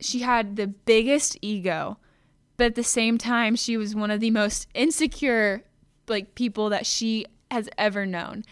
she 0.00 0.20
had 0.20 0.56
the 0.56 0.66
biggest 0.66 1.36
ego 1.42 1.98
but 2.56 2.64
at 2.64 2.76
the 2.76 2.82
same 2.82 3.18
time 3.18 3.54
she 3.54 3.76
was 3.76 3.94
one 3.94 4.10
of 4.10 4.20
the 4.20 4.30
most 4.30 4.66
insecure 4.72 5.62
like 6.08 6.34
people 6.34 6.70
that 6.70 6.86
she 6.86 7.26
has 7.50 7.68
ever 7.78 8.06
known. 8.06 8.44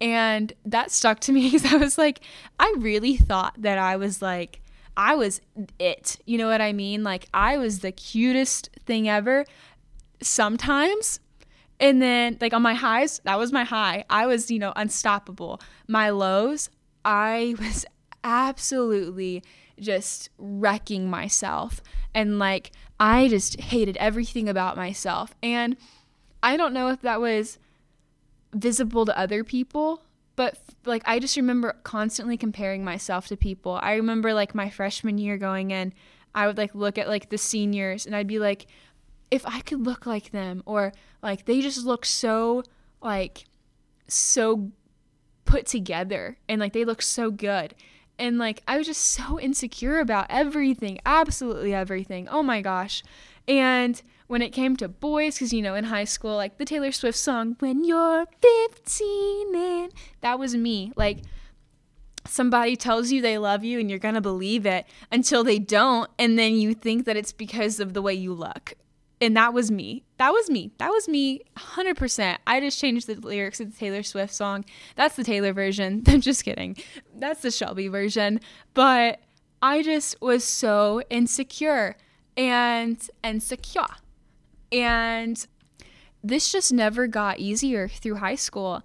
And 0.00 0.52
that 0.64 0.90
stuck 0.90 1.20
to 1.20 1.32
me 1.32 1.50
because 1.50 1.72
i 1.72 1.76
was 1.76 1.98
like 1.98 2.20
i 2.60 2.72
really 2.78 3.16
thought 3.16 3.54
that 3.58 3.78
i 3.78 3.96
was 3.96 4.22
like 4.22 4.60
i 4.96 5.14
was 5.14 5.40
it. 5.78 6.18
You 6.24 6.38
know 6.38 6.48
what 6.48 6.60
i 6.60 6.72
mean? 6.72 7.02
Like 7.02 7.28
i 7.34 7.56
was 7.58 7.80
the 7.80 7.92
cutest 7.92 8.70
thing 8.86 9.08
ever 9.08 9.44
sometimes. 10.22 11.20
And 11.80 12.02
then 12.02 12.36
like 12.40 12.52
on 12.52 12.62
my 12.62 12.74
highs 12.74 13.20
that 13.24 13.38
was 13.38 13.52
my 13.52 13.64
high. 13.64 14.04
I 14.08 14.26
was 14.26 14.50
you 14.50 14.58
know 14.58 14.72
unstoppable. 14.76 15.60
My 15.86 16.10
lows 16.10 16.70
i 17.04 17.54
was 17.60 17.86
absolutely 18.24 19.42
just 19.80 20.30
wrecking 20.38 21.08
myself. 21.08 21.82
And 22.14 22.38
like, 22.38 22.72
I 22.98 23.28
just 23.28 23.60
hated 23.60 23.96
everything 23.98 24.48
about 24.48 24.76
myself. 24.76 25.34
And 25.42 25.76
I 26.42 26.56
don't 26.56 26.72
know 26.72 26.88
if 26.88 27.02
that 27.02 27.20
was 27.20 27.58
visible 28.52 29.04
to 29.06 29.18
other 29.18 29.44
people, 29.44 30.02
but 30.36 30.58
like, 30.84 31.02
I 31.06 31.18
just 31.18 31.36
remember 31.36 31.76
constantly 31.82 32.36
comparing 32.36 32.84
myself 32.84 33.26
to 33.28 33.36
people. 33.36 33.78
I 33.82 33.94
remember 33.94 34.32
like 34.32 34.54
my 34.54 34.70
freshman 34.70 35.18
year 35.18 35.36
going 35.36 35.70
in, 35.70 35.92
I 36.34 36.46
would 36.46 36.56
like 36.58 36.74
look 36.74 36.98
at 36.98 37.08
like 37.08 37.30
the 37.30 37.38
seniors 37.38 38.06
and 38.06 38.14
I'd 38.14 38.26
be 38.26 38.38
like, 38.38 38.66
if 39.30 39.46
I 39.46 39.60
could 39.60 39.84
look 39.84 40.06
like 40.06 40.30
them, 40.30 40.62
or 40.64 40.92
like 41.22 41.44
they 41.44 41.60
just 41.60 41.84
look 41.84 42.06
so 42.06 42.62
like 43.02 43.44
so 44.06 44.70
put 45.44 45.66
together 45.66 46.38
and 46.48 46.60
like 46.60 46.72
they 46.72 46.84
look 46.84 47.02
so 47.02 47.30
good 47.30 47.74
and 48.18 48.38
like 48.38 48.62
I 48.66 48.76
was 48.76 48.86
just 48.86 49.02
so 49.02 49.38
insecure 49.38 50.00
about 50.00 50.26
everything, 50.28 50.98
absolutely 51.06 51.74
everything. 51.74 52.28
Oh 52.28 52.42
my 52.42 52.60
gosh. 52.60 53.02
And 53.46 54.00
when 54.28 54.42
it 54.42 54.50
came 54.50 54.76
to 54.76 54.88
boys, 54.88 55.34
because 55.34 55.52
you 55.52 55.62
know, 55.62 55.74
in 55.74 55.84
high 55.84 56.04
school, 56.04 56.36
like 56.36 56.58
the 56.58 56.64
Taylor 56.64 56.92
Swift 56.92 57.18
song, 57.18 57.56
When 57.58 57.82
You're 57.82 58.26
15 58.40 59.56
and 59.56 59.92
that 60.20 60.38
was 60.38 60.54
me. 60.54 60.92
Like, 60.94 61.18
somebody 62.26 62.76
tells 62.76 63.10
you 63.10 63.20
they 63.20 63.38
love 63.38 63.64
you 63.64 63.80
and 63.80 63.90
you're 63.90 63.98
to 63.98 64.20
believe 64.20 64.66
it 64.66 64.86
until 65.10 65.42
they 65.42 65.58
don't. 65.58 66.10
And 66.18 66.38
then 66.38 66.54
you 66.54 66.74
think 66.74 67.06
that 67.06 67.16
it's 67.16 67.32
because 67.32 67.80
of 67.80 67.94
the 67.94 68.02
way 68.02 68.14
you 68.14 68.32
look. 68.32 68.74
And 69.20 69.36
that 69.36 69.52
was 69.52 69.70
me. 69.70 70.04
That 70.18 70.32
was 70.32 70.48
me. 70.48 70.70
That 70.78 70.90
was 70.90 71.08
me 71.08 71.40
100%. 71.56 72.36
I 72.46 72.60
just 72.60 72.78
changed 72.78 73.08
the 73.08 73.14
lyrics 73.14 73.58
of 73.58 73.72
the 73.72 73.76
Taylor 73.76 74.02
Swift 74.04 74.32
song. 74.32 74.64
That's 74.94 75.16
the 75.16 75.24
Taylor 75.24 75.52
version. 75.52 76.04
I'm 76.06 76.20
just 76.20 76.44
kidding. 76.44 76.76
That's 77.16 77.42
the 77.42 77.50
Shelby 77.50 77.88
version. 77.88 78.40
But 78.74 79.20
I 79.60 79.82
just 79.82 80.20
was 80.20 80.44
so 80.44 81.02
insecure 81.10 81.96
and 82.36 83.10
insecure. 83.24 83.86
And 84.72 85.46
this 86.22 86.52
just 86.52 86.72
never 86.72 87.06
got 87.06 87.38
easier 87.38 87.88
through 87.88 88.16
high 88.16 88.34
school. 88.34 88.82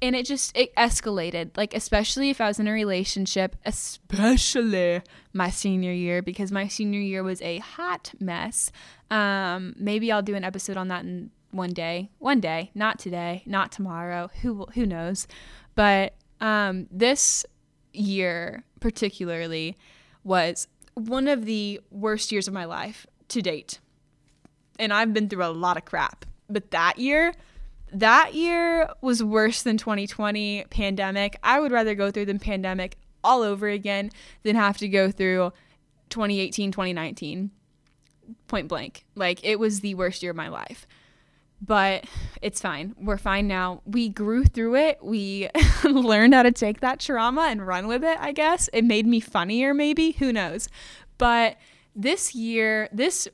And 0.00 0.14
it 0.14 0.26
just 0.26 0.56
it 0.56 0.74
escalated. 0.76 1.56
Like 1.56 1.74
especially 1.74 2.30
if 2.30 2.40
I 2.40 2.46
was 2.46 2.60
in 2.60 2.68
a 2.68 2.72
relationship, 2.72 3.56
especially 3.64 5.02
my 5.32 5.50
senior 5.50 5.92
year 5.92 6.22
because 6.22 6.52
my 6.52 6.68
senior 6.68 7.00
year 7.00 7.22
was 7.22 7.42
a 7.42 7.58
hot 7.58 8.12
mess. 8.20 8.70
Um 9.10 9.74
maybe 9.76 10.12
I'll 10.12 10.22
do 10.22 10.36
an 10.36 10.44
episode 10.44 10.76
on 10.76 10.88
that 10.88 11.04
in 11.04 11.30
one 11.50 11.70
day. 11.70 12.10
One 12.18 12.40
day, 12.40 12.70
not 12.74 12.98
today, 12.98 13.42
not 13.44 13.72
tomorrow. 13.72 14.30
Who 14.42 14.66
who 14.74 14.86
knows. 14.86 15.26
But 15.74 16.14
um 16.40 16.86
this 16.92 17.44
year 17.92 18.62
particularly 18.78 19.76
was 20.22 20.68
one 20.94 21.26
of 21.26 21.44
the 21.44 21.80
worst 21.90 22.30
years 22.30 22.46
of 22.46 22.54
my 22.54 22.64
life 22.64 23.06
to 23.28 23.42
date 23.42 23.80
and 24.78 24.92
I've 24.92 25.12
been 25.12 25.28
through 25.28 25.44
a 25.44 25.48
lot 25.48 25.76
of 25.76 25.84
crap. 25.84 26.24
But 26.48 26.70
that 26.70 26.98
year, 26.98 27.34
that 27.92 28.34
year 28.34 28.88
was 29.00 29.22
worse 29.22 29.62
than 29.62 29.76
2020 29.76 30.64
pandemic. 30.70 31.38
I 31.42 31.60
would 31.60 31.72
rather 31.72 31.94
go 31.94 32.10
through 32.10 32.26
the 32.26 32.38
pandemic 32.38 32.96
all 33.24 33.42
over 33.42 33.68
again 33.68 34.10
than 34.42 34.56
have 34.56 34.78
to 34.78 34.88
go 34.88 35.10
through 35.10 35.52
2018, 36.10 36.72
2019. 36.72 37.50
Point 38.46 38.68
blank. 38.68 39.04
Like 39.14 39.44
it 39.44 39.58
was 39.58 39.80
the 39.80 39.94
worst 39.94 40.22
year 40.22 40.30
of 40.30 40.36
my 40.36 40.48
life. 40.48 40.86
But 41.60 42.04
it's 42.40 42.60
fine. 42.60 42.94
We're 42.98 43.18
fine 43.18 43.48
now. 43.48 43.82
We 43.84 44.08
grew 44.08 44.44
through 44.44 44.76
it. 44.76 44.98
We 45.02 45.48
learned 45.84 46.34
how 46.34 46.44
to 46.44 46.52
take 46.52 46.80
that 46.80 47.00
trauma 47.00 47.48
and 47.50 47.66
run 47.66 47.88
with 47.88 48.04
it, 48.04 48.16
I 48.20 48.32
guess. 48.32 48.68
It 48.72 48.84
made 48.84 49.06
me 49.06 49.18
funnier, 49.18 49.74
maybe. 49.74 50.12
Who 50.12 50.32
knows? 50.32 50.68
But 51.16 51.56
this 51.96 52.34
year, 52.34 52.88
this 52.92 53.26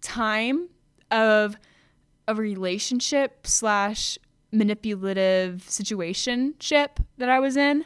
time 0.00 0.70
of 1.10 1.56
a 2.26 2.34
relationship 2.34 3.46
slash 3.46 4.18
manipulative 4.52 5.62
situation 5.68 6.54
ship 6.60 7.00
that 7.18 7.28
I 7.28 7.40
was 7.40 7.56
in. 7.56 7.84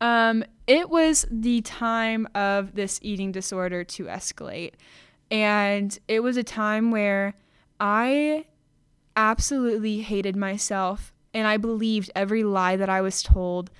Um, 0.00 0.44
it 0.66 0.90
was 0.90 1.26
the 1.30 1.60
time 1.62 2.26
of 2.34 2.74
this 2.74 2.98
eating 3.02 3.32
disorder 3.32 3.84
to 3.84 4.04
escalate. 4.04 4.72
And 5.30 5.96
it 6.08 6.20
was 6.20 6.36
a 6.36 6.42
time 6.42 6.90
where 6.90 7.34
I 7.80 8.46
absolutely 9.16 10.00
hated 10.00 10.36
myself 10.36 11.12
and 11.34 11.46
I 11.46 11.56
believed 11.56 12.10
every 12.14 12.44
lie 12.44 12.76
that 12.76 12.88
I 12.88 13.00
was 13.00 13.22
told. 13.22 13.70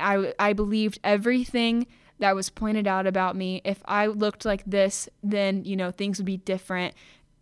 I, 0.00 0.32
I 0.38 0.52
believed 0.52 0.98
everything 1.04 1.86
that 2.18 2.34
was 2.34 2.50
pointed 2.50 2.86
out 2.86 3.06
about 3.06 3.36
me. 3.36 3.60
If 3.64 3.80
I 3.84 4.06
looked 4.06 4.44
like 4.44 4.64
this, 4.66 5.08
then, 5.22 5.64
you 5.64 5.76
know, 5.76 5.90
things 5.90 6.18
would 6.18 6.26
be 6.26 6.38
different. 6.38 6.94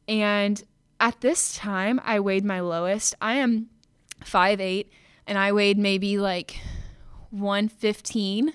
And 0.08 0.62
at 1.00 1.20
this 1.20 1.54
time, 1.54 2.00
I 2.04 2.20
weighed 2.20 2.44
my 2.44 2.60
lowest. 2.60 3.14
I 3.20 3.34
am 3.34 3.68
5'8 4.24 4.86
and 5.26 5.38
I 5.38 5.52
weighed 5.52 5.78
maybe 5.78 6.18
like 6.18 6.60
115. 7.30 8.52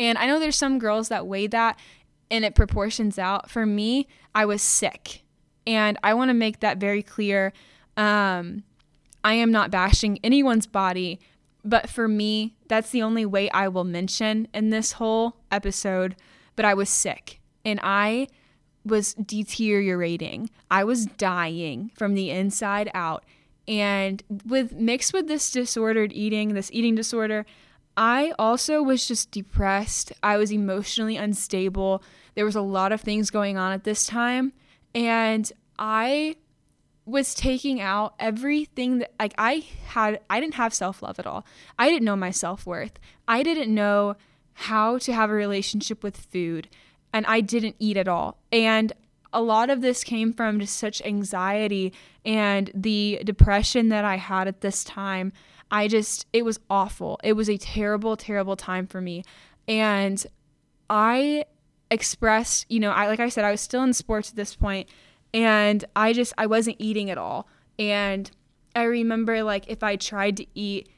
And 0.00 0.18
I 0.18 0.26
know 0.26 0.40
there's 0.40 0.56
some 0.56 0.78
girls 0.78 1.08
that 1.08 1.26
weigh 1.26 1.46
that 1.48 1.78
and 2.30 2.44
it 2.44 2.54
proportions 2.54 3.18
out. 3.18 3.50
For 3.50 3.66
me, 3.66 4.08
I 4.34 4.44
was 4.44 4.62
sick. 4.62 5.22
And 5.66 5.98
I 6.02 6.14
want 6.14 6.30
to 6.30 6.34
make 6.34 6.60
that 6.60 6.78
very 6.78 7.02
clear. 7.02 7.52
Um, 7.96 8.64
I 9.22 9.34
am 9.34 9.50
not 9.50 9.70
bashing 9.70 10.18
anyone's 10.22 10.66
body, 10.66 11.20
but 11.64 11.88
for 11.88 12.08
me, 12.08 12.56
that's 12.68 12.90
the 12.90 13.02
only 13.02 13.24
way 13.24 13.48
I 13.50 13.68
will 13.68 13.84
mention 13.84 14.48
in 14.52 14.70
this 14.70 14.92
whole 14.92 15.36
episode. 15.50 16.16
But 16.56 16.64
I 16.64 16.74
was 16.74 16.90
sick 16.90 17.40
and 17.64 17.80
I 17.82 18.28
was 18.84 19.14
deteriorating. 19.14 20.50
I 20.70 20.84
was 20.84 21.06
dying 21.06 21.90
from 21.94 22.14
the 22.14 22.30
inside 22.30 22.90
out. 22.94 23.24
And 23.66 24.22
with 24.44 24.72
mixed 24.72 25.12
with 25.12 25.26
this 25.26 25.50
disordered 25.50 26.12
eating, 26.12 26.54
this 26.54 26.70
eating 26.72 26.94
disorder, 26.94 27.46
I 27.96 28.32
also 28.38 28.82
was 28.82 29.06
just 29.06 29.30
depressed. 29.30 30.12
I 30.22 30.36
was 30.36 30.52
emotionally 30.52 31.16
unstable. 31.16 32.02
There 32.34 32.44
was 32.44 32.56
a 32.56 32.60
lot 32.60 32.92
of 32.92 33.00
things 33.00 33.30
going 33.30 33.56
on 33.56 33.72
at 33.72 33.84
this 33.84 34.06
time, 34.06 34.52
and 34.94 35.50
I 35.78 36.36
was 37.06 37.34
taking 37.34 37.80
out 37.80 38.14
everything 38.18 38.98
that 38.98 39.12
like 39.20 39.34
I 39.36 39.64
had 39.86 40.20
I 40.28 40.40
didn't 40.40 40.54
have 40.54 40.74
self-love 40.74 41.18
at 41.18 41.26
all. 41.26 41.46
I 41.78 41.88
didn't 41.88 42.04
know 42.04 42.16
my 42.16 42.30
self-worth. 42.30 42.98
I 43.28 43.42
didn't 43.42 43.72
know 43.72 44.16
how 44.54 44.98
to 44.98 45.12
have 45.12 45.30
a 45.30 45.34
relationship 45.34 46.02
with 46.02 46.16
food 46.16 46.68
and 47.14 47.24
I 47.26 47.40
didn't 47.40 47.76
eat 47.78 47.96
at 47.96 48.08
all. 48.08 48.36
And 48.52 48.92
a 49.32 49.40
lot 49.40 49.70
of 49.70 49.80
this 49.80 50.02
came 50.02 50.32
from 50.32 50.58
just 50.58 50.76
such 50.76 51.00
anxiety 51.02 51.92
and 52.24 52.70
the 52.74 53.20
depression 53.24 53.88
that 53.88 54.04
I 54.04 54.16
had 54.16 54.48
at 54.48 54.60
this 54.60 54.82
time. 54.82 55.32
I 55.70 55.86
just, 55.88 56.26
it 56.32 56.44
was 56.44 56.58
awful. 56.68 57.18
It 57.22 57.34
was 57.34 57.48
a 57.48 57.56
terrible, 57.56 58.16
terrible 58.16 58.56
time 58.56 58.86
for 58.88 59.00
me. 59.00 59.22
And 59.66 60.26
I 60.90 61.44
expressed, 61.90 62.66
you 62.68 62.80
know, 62.80 62.90
I 62.90 63.06
like 63.06 63.20
I 63.20 63.28
said, 63.28 63.44
I 63.44 63.52
was 63.52 63.60
still 63.60 63.84
in 63.84 63.92
sports 63.92 64.30
at 64.30 64.36
this 64.36 64.54
point, 64.56 64.88
and 65.32 65.84
I 65.96 66.12
just 66.12 66.34
I 66.36 66.46
wasn't 66.46 66.76
eating 66.78 67.10
at 67.10 67.18
all. 67.18 67.48
And 67.78 68.30
I 68.74 68.82
remember 68.82 69.42
like 69.42 69.64
if 69.68 69.82
I 69.82 69.96
tried 69.96 70.36
to 70.38 70.46
eat, 70.54 70.88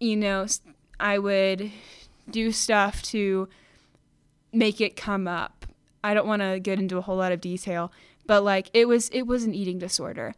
you 0.00 0.16
know, 0.16 0.46
I 1.00 1.18
would 1.18 1.72
do 2.30 2.52
stuff 2.52 3.02
to 3.04 3.48
make 4.52 4.80
it 4.80 4.96
come 4.96 5.26
up. 5.28 5.66
I 6.02 6.14
don't 6.14 6.26
want 6.26 6.42
to 6.42 6.60
get 6.60 6.78
into 6.78 6.98
a 6.98 7.00
whole 7.02 7.16
lot 7.16 7.32
of 7.32 7.40
detail, 7.40 7.92
but 8.26 8.42
like 8.42 8.70
it 8.72 8.86
was 8.86 9.08
it 9.10 9.22
was 9.22 9.44
an 9.44 9.54
eating 9.54 9.78
disorder. 9.78 10.34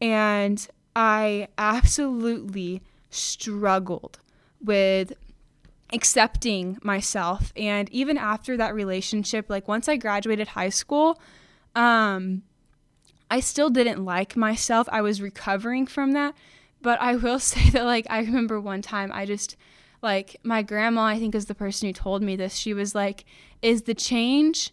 And 0.00 0.66
I 0.94 1.48
absolutely 1.58 2.82
struggled 3.10 4.18
with 4.62 5.12
accepting 5.92 6.78
myself 6.82 7.52
and 7.56 7.88
even 7.90 8.18
after 8.18 8.56
that 8.56 8.74
relationship 8.74 9.48
like 9.48 9.68
once 9.68 9.88
I 9.88 9.96
graduated 9.96 10.48
high 10.48 10.68
school 10.68 11.20
um 11.76 12.42
I 13.30 13.40
still 13.40 13.70
didn't 13.70 14.04
like 14.04 14.36
myself. 14.36 14.88
I 14.90 15.00
was 15.00 15.20
recovering 15.20 15.86
from 15.86 16.12
that, 16.12 16.34
but 16.80 17.00
I 17.00 17.16
will 17.16 17.38
say 17.52 17.70
that 17.70 17.84
like 17.84 18.06
I 18.08 18.20
remember 18.20 18.60
one 18.60 18.82
time 18.82 19.10
I 19.12 19.26
just 19.26 19.56
like 20.02 20.36
my 20.42 20.62
grandma 20.62 21.02
i 21.02 21.18
think 21.18 21.34
is 21.34 21.46
the 21.46 21.54
person 21.54 21.88
who 21.88 21.92
told 21.92 22.22
me 22.22 22.36
this. 22.36 22.54
She 22.54 22.74
was 22.74 22.94
like 22.94 23.24
is 23.62 23.82
the 23.82 23.94
change 23.94 24.72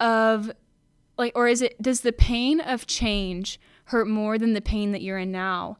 of 0.00 0.50
like 1.16 1.32
or 1.34 1.48
is 1.48 1.62
it 1.62 1.80
does 1.80 2.00
the 2.00 2.12
pain 2.12 2.60
of 2.60 2.86
change 2.86 3.58
hurt 3.86 4.08
more 4.08 4.38
than 4.38 4.52
the 4.52 4.60
pain 4.60 4.92
that 4.92 5.02
you're 5.02 5.18
in 5.18 5.32
now? 5.32 5.78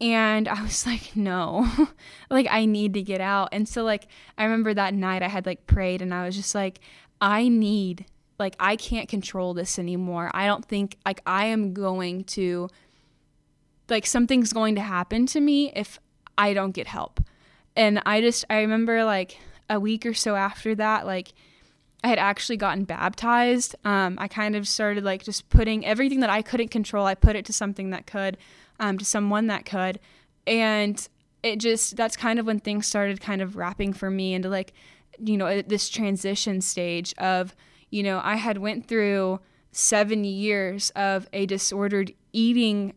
And 0.00 0.48
i 0.48 0.62
was 0.62 0.86
like 0.92 1.14
no. 1.16 1.68
Like 2.30 2.46
i 2.50 2.64
need 2.64 2.94
to 2.94 3.02
get 3.02 3.20
out. 3.20 3.50
And 3.52 3.68
so 3.68 3.84
like 3.84 4.08
i 4.38 4.44
remember 4.44 4.74
that 4.74 4.94
night 4.94 5.22
i 5.22 5.28
had 5.28 5.46
like 5.46 5.66
prayed 5.66 6.02
and 6.02 6.12
i 6.12 6.24
was 6.24 6.36
just 6.36 6.54
like 6.54 6.80
i 7.20 7.48
need 7.48 8.06
like 8.38 8.56
i 8.58 8.76
can't 8.76 9.08
control 9.08 9.54
this 9.54 9.78
anymore. 9.78 10.30
I 10.34 10.46
don't 10.46 10.64
think 10.64 10.96
like 11.06 11.20
i 11.26 11.46
am 11.46 11.72
going 11.72 12.24
to 12.24 12.68
like 13.88 14.06
something's 14.06 14.52
going 14.52 14.74
to 14.76 14.80
happen 14.80 15.26
to 15.26 15.40
me 15.40 15.72
if 15.74 15.98
i 16.38 16.54
don't 16.54 16.72
get 16.72 16.86
help 16.86 17.20
and 17.76 18.02
I 18.06 18.20
just 18.20 18.44
I 18.50 18.60
remember 18.60 19.04
like 19.04 19.38
a 19.70 19.80
week 19.80 20.04
or 20.06 20.14
so 20.14 20.36
after 20.36 20.74
that 20.74 21.06
like 21.06 21.32
I 22.04 22.08
had 22.08 22.18
actually 22.18 22.58
gotten 22.58 22.84
baptized. 22.84 23.74
Um, 23.82 24.18
I 24.20 24.28
kind 24.28 24.54
of 24.54 24.68
started 24.68 25.04
like 25.04 25.24
just 25.24 25.48
putting 25.48 25.86
everything 25.86 26.20
that 26.20 26.28
I 26.28 26.42
couldn't 26.42 26.68
control, 26.68 27.06
I 27.06 27.14
put 27.14 27.34
it 27.34 27.46
to 27.46 27.52
something 27.54 27.90
that 27.90 28.06
could, 28.06 28.36
um, 28.78 28.98
to 28.98 29.06
someone 29.06 29.46
that 29.46 29.64
could. 29.64 29.98
And 30.46 31.08
it 31.42 31.60
just, 31.60 31.96
that's 31.96 32.14
kind 32.14 32.38
of 32.38 32.44
when 32.44 32.60
things 32.60 32.86
started 32.86 33.22
kind 33.22 33.40
of 33.40 33.56
wrapping 33.56 33.94
for 33.94 34.10
me 34.10 34.34
into 34.34 34.50
like, 34.50 34.74
you 35.18 35.38
know, 35.38 35.62
this 35.62 35.88
transition 35.88 36.60
stage 36.60 37.14
of, 37.16 37.56
you 37.88 38.02
know, 38.02 38.20
I 38.22 38.36
had 38.36 38.58
went 38.58 38.86
through 38.86 39.40
seven 39.72 40.24
years 40.24 40.90
of 40.90 41.26
a 41.32 41.46
disordered 41.46 42.12
eating 42.34 42.92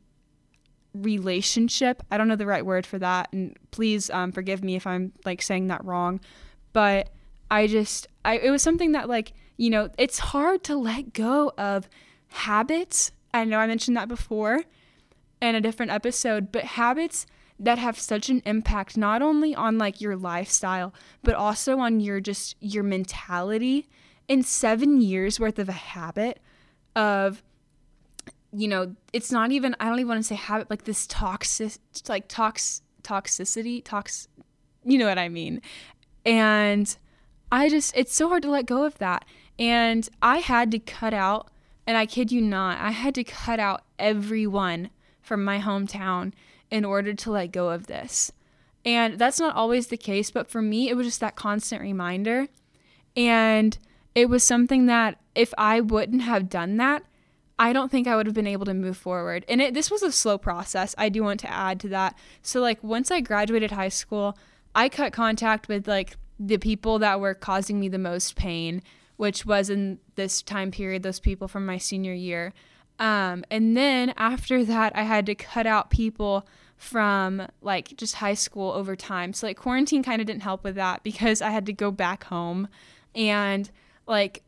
relationship. 0.93 2.03
I 2.11 2.17
don't 2.17 2.27
know 2.27 2.35
the 2.35 2.45
right 2.45 2.65
word 2.65 2.85
for 2.85 2.99
that, 2.99 3.29
and 3.31 3.57
please 3.71 4.09
um, 4.09 4.31
forgive 4.31 4.63
me 4.63 4.75
if 4.75 4.87
I'm 4.87 5.13
like 5.25 5.41
saying 5.41 5.67
that 5.67 5.83
wrong. 5.85 6.19
But 6.73 7.09
I 7.49 7.67
just, 7.67 8.07
I 8.25 8.37
it 8.37 8.51
was 8.51 8.61
something 8.61 8.93
that 8.93 9.07
like 9.09 9.33
you 9.57 9.69
know, 9.69 9.89
it's 9.97 10.19
hard 10.19 10.63
to 10.65 10.75
let 10.75 11.13
go 11.13 11.51
of 11.57 11.89
habits 12.29 13.11
I 13.33 13.43
know 13.43 13.59
I 13.59 13.67
mentioned 13.67 13.97
that 13.97 14.07
before 14.07 14.63
in 15.41 15.55
a 15.55 15.61
different 15.61 15.91
episode, 15.91 16.51
but 16.51 16.63
habits 16.63 17.25
that 17.59 17.77
have 17.77 17.99
such 17.99 18.29
an 18.29 18.41
impact 18.45 18.97
not 18.97 19.21
only 19.21 19.55
on 19.55 19.77
like 19.77 20.01
your 20.01 20.15
lifestyle, 20.15 20.93
but 21.23 21.35
also 21.35 21.79
on 21.79 21.99
your 21.99 22.19
just 22.19 22.55
your 22.59 22.83
mentality. 22.83 23.87
In 24.27 24.43
7 24.43 24.99
years 25.01 25.39
worth 25.39 25.57
of 25.57 25.69
a 25.69 25.73
habit 25.73 26.41
of 26.95 27.43
you 28.53 28.67
know, 28.67 28.95
it's 29.13 29.31
not 29.31 29.51
even 29.51 29.75
I 29.79 29.85
don't 29.85 29.99
even 29.99 30.07
want 30.09 30.19
to 30.19 30.27
say 30.27 30.35
habit 30.35 30.69
like 30.69 30.85
this 30.85 31.05
toxic 31.07 31.73
like 32.07 32.27
tox 32.27 32.81
toxicity, 33.03 33.83
tox 33.83 34.27
you 34.83 34.97
know 34.97 35.07
what 35.07 35.19
I 35.19 35.29
mean. 35.29 35.61
And 36.25 36.95
I 37.51 37.69
just 37.69 37.95
it's 37.95 38.15
so 38.15 38.29
hard 38.29 38.43
to 38.43 38.49
let 38.49 38.65
go 38.65 38.83
of 38.83 38.97
that. 38.99 39.25
And 39.59 40.07
I 40.21 40.37
had 40.37 40.71
to 40.71 40.79
cut 40.79 41.13
out 41.13 41.49
and 41.85 41.97
I 41.97 42.05
kid 42.05 42.31
you 42.31 42.41
not, 42.41 42.79
I 42.79 42.91
had 42.91 43.15
to 43.15 43.23
cut 43.23 43.59
out 43.59 43.83
everyone 43.97 44.89
from 45.21 45.43
my 45.43 45.59
hometown 45.59 46.33
in 46.69 46.85
order 46.85 47.13
to 47.13 47.31
let 47.31 47.51
go 47.51 47.69
of 47.69 47.87
this. 47.87 48.31
And 48.85 49.17
that's 49.17 49.39
not 49.39 49.55
always 49.55 49.87
the 49.87 49.97
case, 49.97 50.31
but 50.31 50.49
for 50.49 50.61
me, 50.61 50.89
it 50.89 50.95
was 50.95 51.07
just 51.07 51.19
that 51.19 51.35
constant 51.35 51.81
reminder. 51.81 52.47
And 53.15 53.77
it 54.15 54.29
was 54.29 54.43
something 54.43 54.85
that 54.85 55.19
if 55.35 55.53
I 55.57 55.81
wouldn't 55.81 56.21
have 56.21 56.49
done 56.49 56.77
that, 56.77 57.03
I 57.59 57.73
don't 57.73 57.89
think 57.89 58.07
I 58.07 58.15
would 58.15 58.27
have 58.27 58.35
been 58.35 58.47
able 58.47 58.65
to 58.65 58.73
move 58.73 58.97
forward. 58.97 59.43
And 59.49 59.61
it, 59.61 59.73
this 59.73 59.89
was 59.89 60.03
a 60.03 60.11
slow 60.11 60.37
process. 60.37 60.93
I 60.97 61.09
do 61.09 61.23
want 61.23 61.39
to 61.41 61.51
add 61.51 61.79
to 61.81 61.89
that. 61.89 62.15
So, 62.41 62.61
like, 62.61 62.83
once 62.83 63.09
I 63.09 63.21
graduated 63.21 63.71
high 63.71 63.89
school, 63.89 64.37
I 64.75 64.89
cut 64.89 65.11
contact 65.11 65.67
with 65.67 65.87
like 65.87 66.17
the 66.39 66.57
people 66.57 66.99
that 66.99 67.19
were 67.19 67.33
causing 67.33 67.79
me 67.79 67.89
the 67.89 67.97
most 67.97 68.35
pain, 68.35 68.83
which 69.15 69.45
was 69.45 69.69
in 69.71 69.99
this 70.15 70.43
time 70.43 70.69
period, 70.69 71.01
those 71.01 71.19
people 71.19 71.47
from 71.47 71.65
my 71.65 71.79
senior 71.79 72.13
year. 72.13 72.53
Um, 72.99 73.43
and 73.49 73.75
then 73.75 74.13
after 74.17 74.63
that, 74.65 74.95
I 74.95 75.03
had 75.03 75.25
to 75.27 75.35
cut 75.35 75.65
out 75.65 75.89
people 75.89 76.47
from 76.75 77.47
like 77.61 77.97
just 77.97 78.15
high 78.15 78.35
school 78.35 78.71
over 78.71 78.95
time. 78.95 79.33
So, 79.33 79.47
like, 79.47 79.57
quarantine 79.57 80.03
kind 80.03 80.21
of 80.21 80.27
didn't 80.27 80.43
help 80.43 80.63
with 80.63 80.75
that 80.75 81.01
because 81.01 81.41
I 81.41 81.49
had 81.49 81.65
to 81.65 81.73
go 81.73 81.89
back 81.89 82.25
home 82.25 82.67
and 83.15 83.71
like 84.05 84.43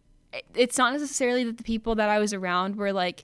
it's 0.53 0.77
not 0.77 0.93
necessarily 0.93 1.43
that 1.43 1.57
the 1.57 1.63
people 1.63 1.95
that 1.95 2.09
I 2.09 2.19
was 2.19 2.33
around 2.33 2.75
were 2.75 2.93
like 2.93 3.24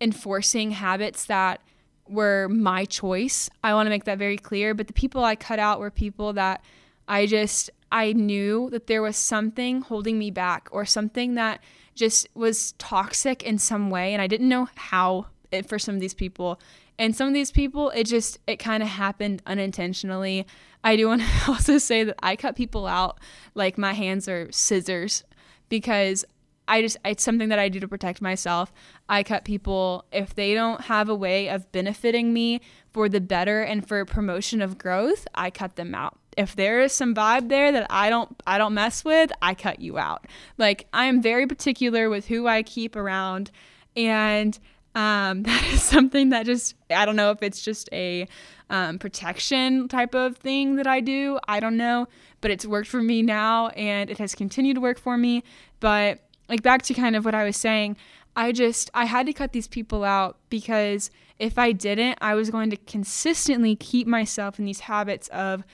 enforcing 0.00 0.72
habits 0.72 1.26
that 1.26 1.60
were 2.08 2.48
my 2.48 2.84
choice. 2.84 3.48
I 3.62 3.74
want 3.74 3.86
to 3.86 3.90
make 3.90 4.04
that 4.04 4.18
very 4.18 4.36
clear. 4.36 4.74
But 4.74 4.88
the 4.88 4.92
people 4.92 5.24
I 5.24 5.36
cut 5.36 5.58
out 5.58 5.80
were 5.80 5.90
people 5.90 6.32
that 6.34 6.62
I 7.08 7.26
just, 7.26 7.70
I 7.92 8.12
knew 8.12 8.68
that 8.70 8.86
there 8.86 9.02
was 9.02 9.16
something 9.16 9.82
holding 9.82 10.18
me 10.18 10.30
back 10.30 10.68
or 10.72 10.84
something 10.84 11.34
that 11.34 11.60
just 11.94 12.28
was 12.34 12.72
toxic 12.72 13.42
in 13.42 13.58
some 13.58 13.90
way. 13.90 14.12
And 14.12 14.20
I 14.20 14.26
didn't 14.26 14.48
know 14.48 14.68
how 14.74 15.26
it, 15.50 15.68
for 15.68 15.78
some 15.78 15.94
of 15.94 16.00
these 16.00 16.14
people. 16.14 16.60
And 16.98 17.16
some 17.16 17.28
of 17.28 17.34
these 17.34 17.50
people, 17.50 17.90
it 17.90 18.04
just, 18.04 18.38
it 18.46 18.56
kind 18.56 18.82
of 18.82 18.88
happened 18.88 19.42
unintentionally. 19.46 20.46
I 20.82 20.96
do 20.96 21.08
want 21.08 21.22
to 21.22 21.28
also 21.48 21.78
say 21.78 22.04
that 22.04 22.16
I 22.22 22.36
cut 22.36 22.56
people 22.56 22.86
out 22.86 23.18
like 23.54 23.78
my 23.78 23.92
hands 23.92 24.28
are 24.28 24.50
scissors 24.50 25.24
because 25.70 26.26
I 26.68 26.82
just 26.82 26.98
it's 27.04 27.24
something 27.24 27.48
that 27.48 27.58
I 27.58 27.68
do 27.68 27.80
to 27.80 27.88
protect 27.88 28.20
myself. 28.20 28.72
I 29.08 29.22
cut 29.22 29.44
people 29.44 30.04
if 30.12 30.34
they 30.34 30.54
don't 30.54 30.82
have 30.82 31.08
a 31.08 31.14
way 31.14 31.48
of 31.48 31.70
benefiting 31.72 32.32
me 32.32 32.60
for 32.92 33.08
the 33.08 33.20
better 33.20 33.62
and 33.62 33.86
for 33.86 34.04
promotion 34.04 34.60
of 34.60 34.78
growth, 34.78 35.26
I 35.34 35.50
cut 35.50 35.76
them 35.76 35.94
out. 35.94 36.18
If 36.36 36.54
there 36.54 36.80
is 36.80 36.92
some 36.92 37.14
vibe 37.14 37.48
there 37.48 37.72
that 37.72 37.88
I 37.90 38.08
don't 38.08 38.40
I 38.46 38.58
don't 38.58 38.74
mess 38.74 39.04
with, 39.04 39.32
I 39.42 39.54
cut 39.54 39.80
you 39.80 39.98
out. 39.98 40.26
Like 40.58 40.86
I 40.92 41.06
am 41.06 41.20
very 41.20 41.46
particular 41.46 42.08
with 42.08 42.26
who 42.26 42.46
I 42.46 42.62
keep 42.62 42.94
around 42.94 43.50
and 43.96 44.58
um, 44.94 45.42
that 45.44 45.64
is 45.72 45.82
something 45.82 46.30
that 46.30 46.46
just 46.46 46.74
I 46.90 47.04
don't 47.04 47.16
know 47.16 47.30
if 47.30 47.42
it's 47.42 47.62
just 47.62 47.88
a 47.92 48.26
um, 48.68 48.98
protection 48.98 49.88
type 49.88 50.14
of 50.14 50.36
thing 50.36 50.76
that 50.76 50.86
I 50.86 51.00
do. 51.00 51.38
I 51.48 51.60
don't 51.60 51.76
know, 51.76 52.08
but 52.40 52.50
it's 52.50 52.66
worked 52.66 52.88
for 52.88 53.02
me 53.02 53.22
now 53.22 53.68
and 53.68 54.10
it 54.10 54.18
has 54.18 54.34
continued 54.34 54.74
to 54.74 54.80
work 54.80 54.98
for 54.98 55.16
me. 55.16 55.42
But 55.80 56.20
like 56.48 56.62
back 56.62 56.82
to 56.82 56.94
kind 56.94 57.16
of 57.16 57.24
what 57.24 57.34
I 57.34 57.44
was 57.44 57.56
saying, 57.56 57.96
I 58.36 58.52
just 58.52 58.90
I 58.94 59.04
had 59.04 59.26
to 59.26 59.32
cut 59.32 59.52
these 59.52 59.68
people 59.68 60.04
out 60.04 60.38
because 60.48 61.10
if 61.38 61.58
I 61.58 61.72
didn't, 61.72 62.18
I 62.20 62.34
was 62.34 62.50
going 62.50 62.70
to 62.70 62.76
consistently 62.76 63.74
keep 63.74 64.06
myself 64.06 64.58
in 64.58 64.64
these 64.66 64.80
habits 64.80 65.28
of 65.28 65.64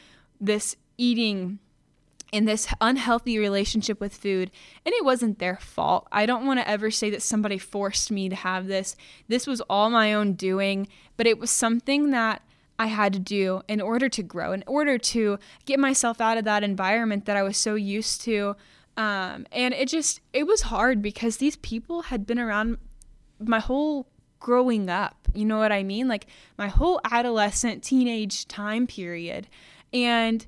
this 0.40 0.76
eating 0.96 1.58
in 2.32 2.44
this 2.44 2.66
unhealthy 2.80 3.38
relationship 3.38 4.00
with 4.00 4.16
food 4.16 4.50
and 4.84 4.94
it 4.94 5.04
wasn't 5.04 5.38
their 5.38 5.56
fault. 5.56 6.08
I 6.10 6.26
don't 6.26 6.46
want 6.46 6.60
to 6.60 6.68
ever 6.68 6.90
say 6.90 7.10
that 7.10 7.22
somebody 7.22 7.58
forced 7.58 8.10
me 8.10 8.28
to 8.28 8.36
have 8.36 8.66
this. 8.66 8.96
This 9.28 9.46
was 9.46 9.60
all 9.62 9.90
my 9.90 10.12
own 10.12 10.32
doing, 10.34 10.88
but 11.16 11.26
it 11.26 11.38
was 11.38 11.50
something 11.50 12.10
that 12.10 12.42
I 12.78 12.86
had 12.86 13.12
to 13.14 13.18
do 13.18 13.62
in 13.68 13.80
order 13.80 14.08
to 14.08 14.22
grow, 14.22 14.52
in 14.52 14.64
order 14.66 14.98
to 14.98 15.38
get 15.64 15.78
myself 15.78 16.20
out 16.20 16.36
of 16.36 16.44
that 16.44 16.62
environment 16.62 17.24
that 17.26 17.36
I 17.36 17.42
was 17.42 17.56
so 17.56 17.74
used 17.74 18.20
to. 18.22 18.56
Um, 18.96 19.46
and 19.52 19.72
it 19.72 19.88
just, 19.88 20.20
it 20.32 20.46
was 20.46 20.62
hard 20.62 21.00
because 21.00 21.36
these 21.38 21.56
people 21.56 22.02
had 22.02 22.26
been 22.26 22.38
around 22.38 22.78
my 23.38 23.60
whole 23.60 24.06
growing 24.40 24.88
up. 24.88 25.28
You 25.34 25.44
know 25.44 25.58
what 25.58 25.72
I 25.72 25.82
mean? 25.82 26.08
Like 26.08 26.26
my 26.58 26.68
whole 26.68 27.00
adolescent, 27.04 27.82
teenage 27.82 28.46
time 28.46 28.86
period. 28.86 29.48
And 29.92 30.44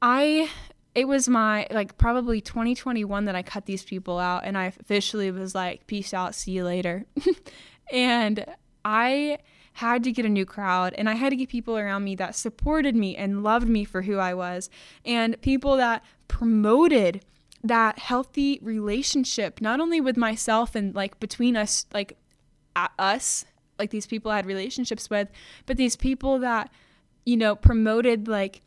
I, 0.00 0.50
it 0.94 1.06
was 1.06 1.28
my, 1.28 1.66
like 1.70 1.96
probably 1.98 2.40
2021 2.40 3.24
that 3.24 3.34
I 3.34 3.42
cut 3.42 3.66
these 3.66 3.82
people 3.82 4.18
out 4.18 4.44
and 4.44 4.58
I 4.58 4.66
officially 4.66 5.30
was 5.30 5.54
like, 5.54 5.86
peace 5.86 6.12
out, 6.12 6.34
see 6.34 6.52
you 6.52 6.64
later. 6.64 7.06
and 7.92 8.44
I, 8.84 9.38
had 9.74 10.04
to 10.04 10.12
get 10.12 10.26
a 10.26 10.28
new 10.28 10.44
crowd 10.44 10.94
and 10.98 11.08
I 11.08 11.14
had 11.14 11.30
to 11.30 11.36
get 11.36 11.48
people 11.48 11.78
around 11.78 12.04
me 12.04 12.14
that 12.16 12.36
supported 12.36 12.94
me 12.94 13.16
and 13.16 13.42
loved 13.42 13.68
me 13.68 13.84
for 13.84 14.02
who 14.02 14.18
I 14.18 14.34
was 14.34 14.68
and 15.04 15.40
people 15.40 15.76
that 15.76 16.04
promoted 16.28 17.24
that 17.64 17.98
healthy 17.98 18.58
relationship 18.62 19.60
not 19.60 19.80
only 19.80 20.00
with 20.00 20.16
myself 20.16 20.74
and 20.74 20.94
like 20.94 21.18
between 21.20 21.56
us 21.56 21.86
like 21.94 22.18
us 22.98 23.44
like 23.78 23.90
these 23.90 24.06
people 24.06 24.30
I 24.30 24.36
had 24.36 24.46
relationships 24.46 25.08
with 25.08 25.28
but 25.64 25.76
these 25.76 25.96
people 25.96 26.38
that 26.40 26.70
you 27.24 27.36
know 27.36 27.54
promoted 27.54 28.28
like 28.28 28.60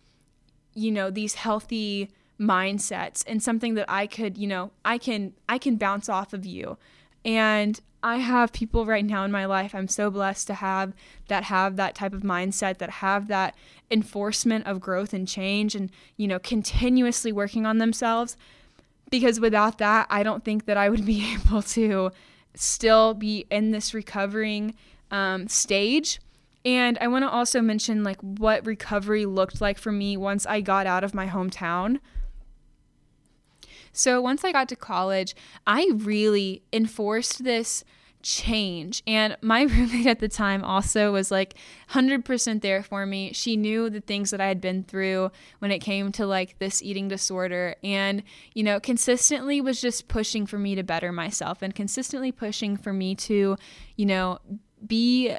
you 0.76 0.92
know 0.92 1.10
these 1.10 1.36
healthy 1.36 2.10
mindsets 2.40 3.24
and 3.26 3.42
something 3.42 3.76
that 3.76 3.86
I 3.90 4.08
could 4.08 4.38
you 4.38 4.48
know 4.48 4.72
I 4.84 4.98
can 4.98 5.34
I 5.50 5.58
can 5.58 5.78
bounce 5.78 6.10
off 6.10 6.34
of 6.34 6.46
you. 6.46 6.78
And 7.24 7.80
I 8.04 8.18
have 8.18 8.54
people 8.54 8.86
right 8.86 9.04
now 9.04 9.24
in 9.24 9.32
my 9.32 9.46
life 9.46 9.74
I'm 9.74 9.88
so 9.88 10.12
blessed 10.12 10.46
to 10.48 10.56
have 10.56 10.94
that 11.28 11.46
have 11.46 11.76
that 11.78 11.96
type 11.96 12.14
of 12.14 12.22
mindset 12.22 12.78
that 12.78 12.90
have 12.90 13.28
that 13.30 13.56
enforcement 13.90 14.68
of 14.68 14.80
growth 14.80 15.14
and 15.14 15.28
change 15.28 15.74
and 15.76 15.90
you 16.18 16.28
know 16.28 16.40
continuously 16.40 17.32
working 17.32 17.66
on 17.66 17.80
themselves. 17.80 18.38
Because 19.10 19.40
without 19.40 19.78
that 19.80 20.08
I 20.10 20.24
don't 20.24 20.44
think 20.44 20.66
that 20.66 20.78
I 20.78 20.90
would 20.90 21.06
be 21.06 21.36
able 21.48 21.62
to 21.62 22.12
still 22.54 23.14
be 23.14 23.46
in 23.50 23.72
this 23.72 23.94
recovering 23.94 24.76
um, 25.12 25.48
stage 25.48 26.20
and 26.66 26.98
I 27.00 27.08
want 27.08 27.24
to 27.24 27.30
also 27.30 27.62
mention 27.62 28.04
like 28.04 28.20
what 28.20 28.66
recovery 28.66 29.26
looked 29.26 29.62
like 29.62 29.78
for 29.78 29.92
me 29.92 30.18
once 30.18 30.46
I 30.46 30.62
got 30.62 30.88
out 30.88 31.04
of 31.04 31.14
my 31.14 31.28
hometown 31.28 32.00
so 33.96 34.22
once 34.22 34.44
I 34.44 34.52
got 34.52 34.68
to 34.70 34.76
college, 34.76 35.36
I 35.66 35.90
really 35.94 36.64
enforced 36.74 37.46
this 37.46 37.86
change. 38.22 39.02
And 39.08 39.38
my 39.42 39.62
roommate 39.64 40.06
at 40.06 40.20
the 40.20 40.28
time 40.28 40.66
also 40.66 41.14
was 41.14 41.32
like 41.32 41.56
100% 41.92 42.62
there 42.62 42.84
for 42.84 43.06
me. 43.06 43.32
She 43.32 43.56
knew 43.56 43.90
the 43.90 44.02
things 44.02 44.32
that 44.32 44.42
I 44.42 44.48
had 44.48 44.60
been 44.60 44.84
through 44.84 45.32
when 45.60 45.72
it 45.72 45.80
came 45.80 46.12
to 46.14 46.26
like 46.26 46.60
this 46.60 46.84
eating 46.84 47.08
disorder 47.08 47.76
and, 47.84 48.22
you 48.54 48.64
know, 48.64 48.82
consistently 48.82 49.62
was 49.62 49.80
just 49.80 50.10
pushing 50.10 50.46
for 50.46 50.60
me 50.60 50.76
to 50.76 50.84
better 50.84 51.14
myself 51.14 51.62
and 51.62 51.74
consistently 51.74 52.34
pushing 52.34 52.76
for 52.76 52.92
me 52.92 53.16
to, 53.16 53.56
you 53.96 54.06
know, 54.06 54.40
be 54.86 55.38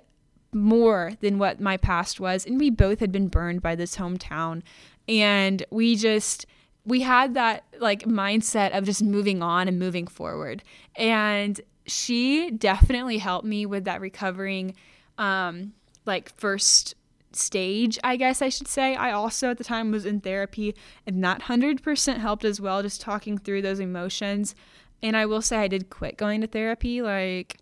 more 0.56 1.12
than 1.20 1.38
what 1.38 1.60
my 1.60 1.76
past 1.76 2.18
was. 2.18 2.46
And 2.46 2.58
we 2.58 2.70
both 2.70 3.00
had 3.00 3.12
been 3.12 3.28
burned 3.28 3.62
by 3.62 3.74
this 3.74 3.96
hometown. 3.96 4.62
And 5.08 5.64
we 5.70 5.96
just, 5.96 6.46
we 6.84 7.02
had 7.02 7.34
that 7.34 7.64
like 7.78 8.02
mindset 8.04 8.76
of 8.76 8.84
just 8.84 9.02
moving 9.02 9.42
on 9.42 9.68
and 9.68 9.78
moving 9.78 10.06
forward. 10.06 10.62
And 10.96 11.60
she 11.86 12.50
definitely 12.50 13.18
helped 13.18 13.46
me 13.46 13.64
with 13.64 13.84
that 13.84 14.00
recovering 14.00 14.74
um 15.18 15.72
like 16.04 16.34
first 16.36 16.94
stage, 17.32 17.98
I 18.02 18.16
guess 18.16 18.42
I 18.42 18.48
should 18.48 18.68
say. 18.68 18.94
I 18.96 19.12
also 19.12 19.50
at 19.50 19.58
the 19.58 19.64
time 19.64 19.90
was 19.90 20.06
in 20.06 20.20
therapy 20.20 20.74
and 21.06 21.22
that 21.22 21.42
100% 21.42 22.16
helped 22.18 22.44
as 22.44 22.60
well 22.60 22.82
just 22.82 23.00
talking 23.00 23.38
through 23.38 23.62
those 23.62 23.80
emotions. 23.80 24.54
And 25.02 25.16
I 25.16 25.26
will 25.26 25.42
say 25.42 25.58
I 25.58 25.68
did 25.68 25.90
quit 25.90 26.16
going 26.16 26.40
to 26.40 26.46
therapy 26.46 27.02
like 27.02 27.58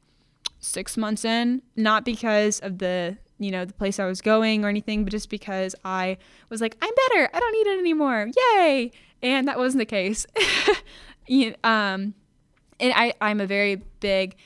6 0.65 0.97
months 0.97 1.25
in, 1.25 1.63
not 1.77 2.05
because 2.05 2.61
of 2.61 2.79
the 2.79 3.19
you 3.37 3.51
know, 3.51 3.65
the 3.65 3.75
place 3.75 3.99
I 3.99 4.07
was 4.07 4.21
going 4.21 4.65
or 4.65 4.69
anything, 4.69 5.03
but 5.03 5.11
just 5.11 5.29
because 5.29 5.75
I 5.85 6.19
was 6.51 6.61
like, 6.61 6.77
I'm 6.81 6.95
better. 7.09 7.29
I 7.35 7.41
don't 7.41 7.53
need 7.53 7.67
it 7.67 7.79
anymore. 7.81 8.31
Yay 8.55 8.93
and 9.25 9.49
that 9.49 9.59
wasn't 9.59 9.81
the 9.81 9.87
case. 9.87 10.27
um, 11.65 12.15
and 12.79 12.93
I, 12.95 13.15
I'm 13.21 13.41
a 13.41 13.47
very 13.47 13.77
big 14.01 14.37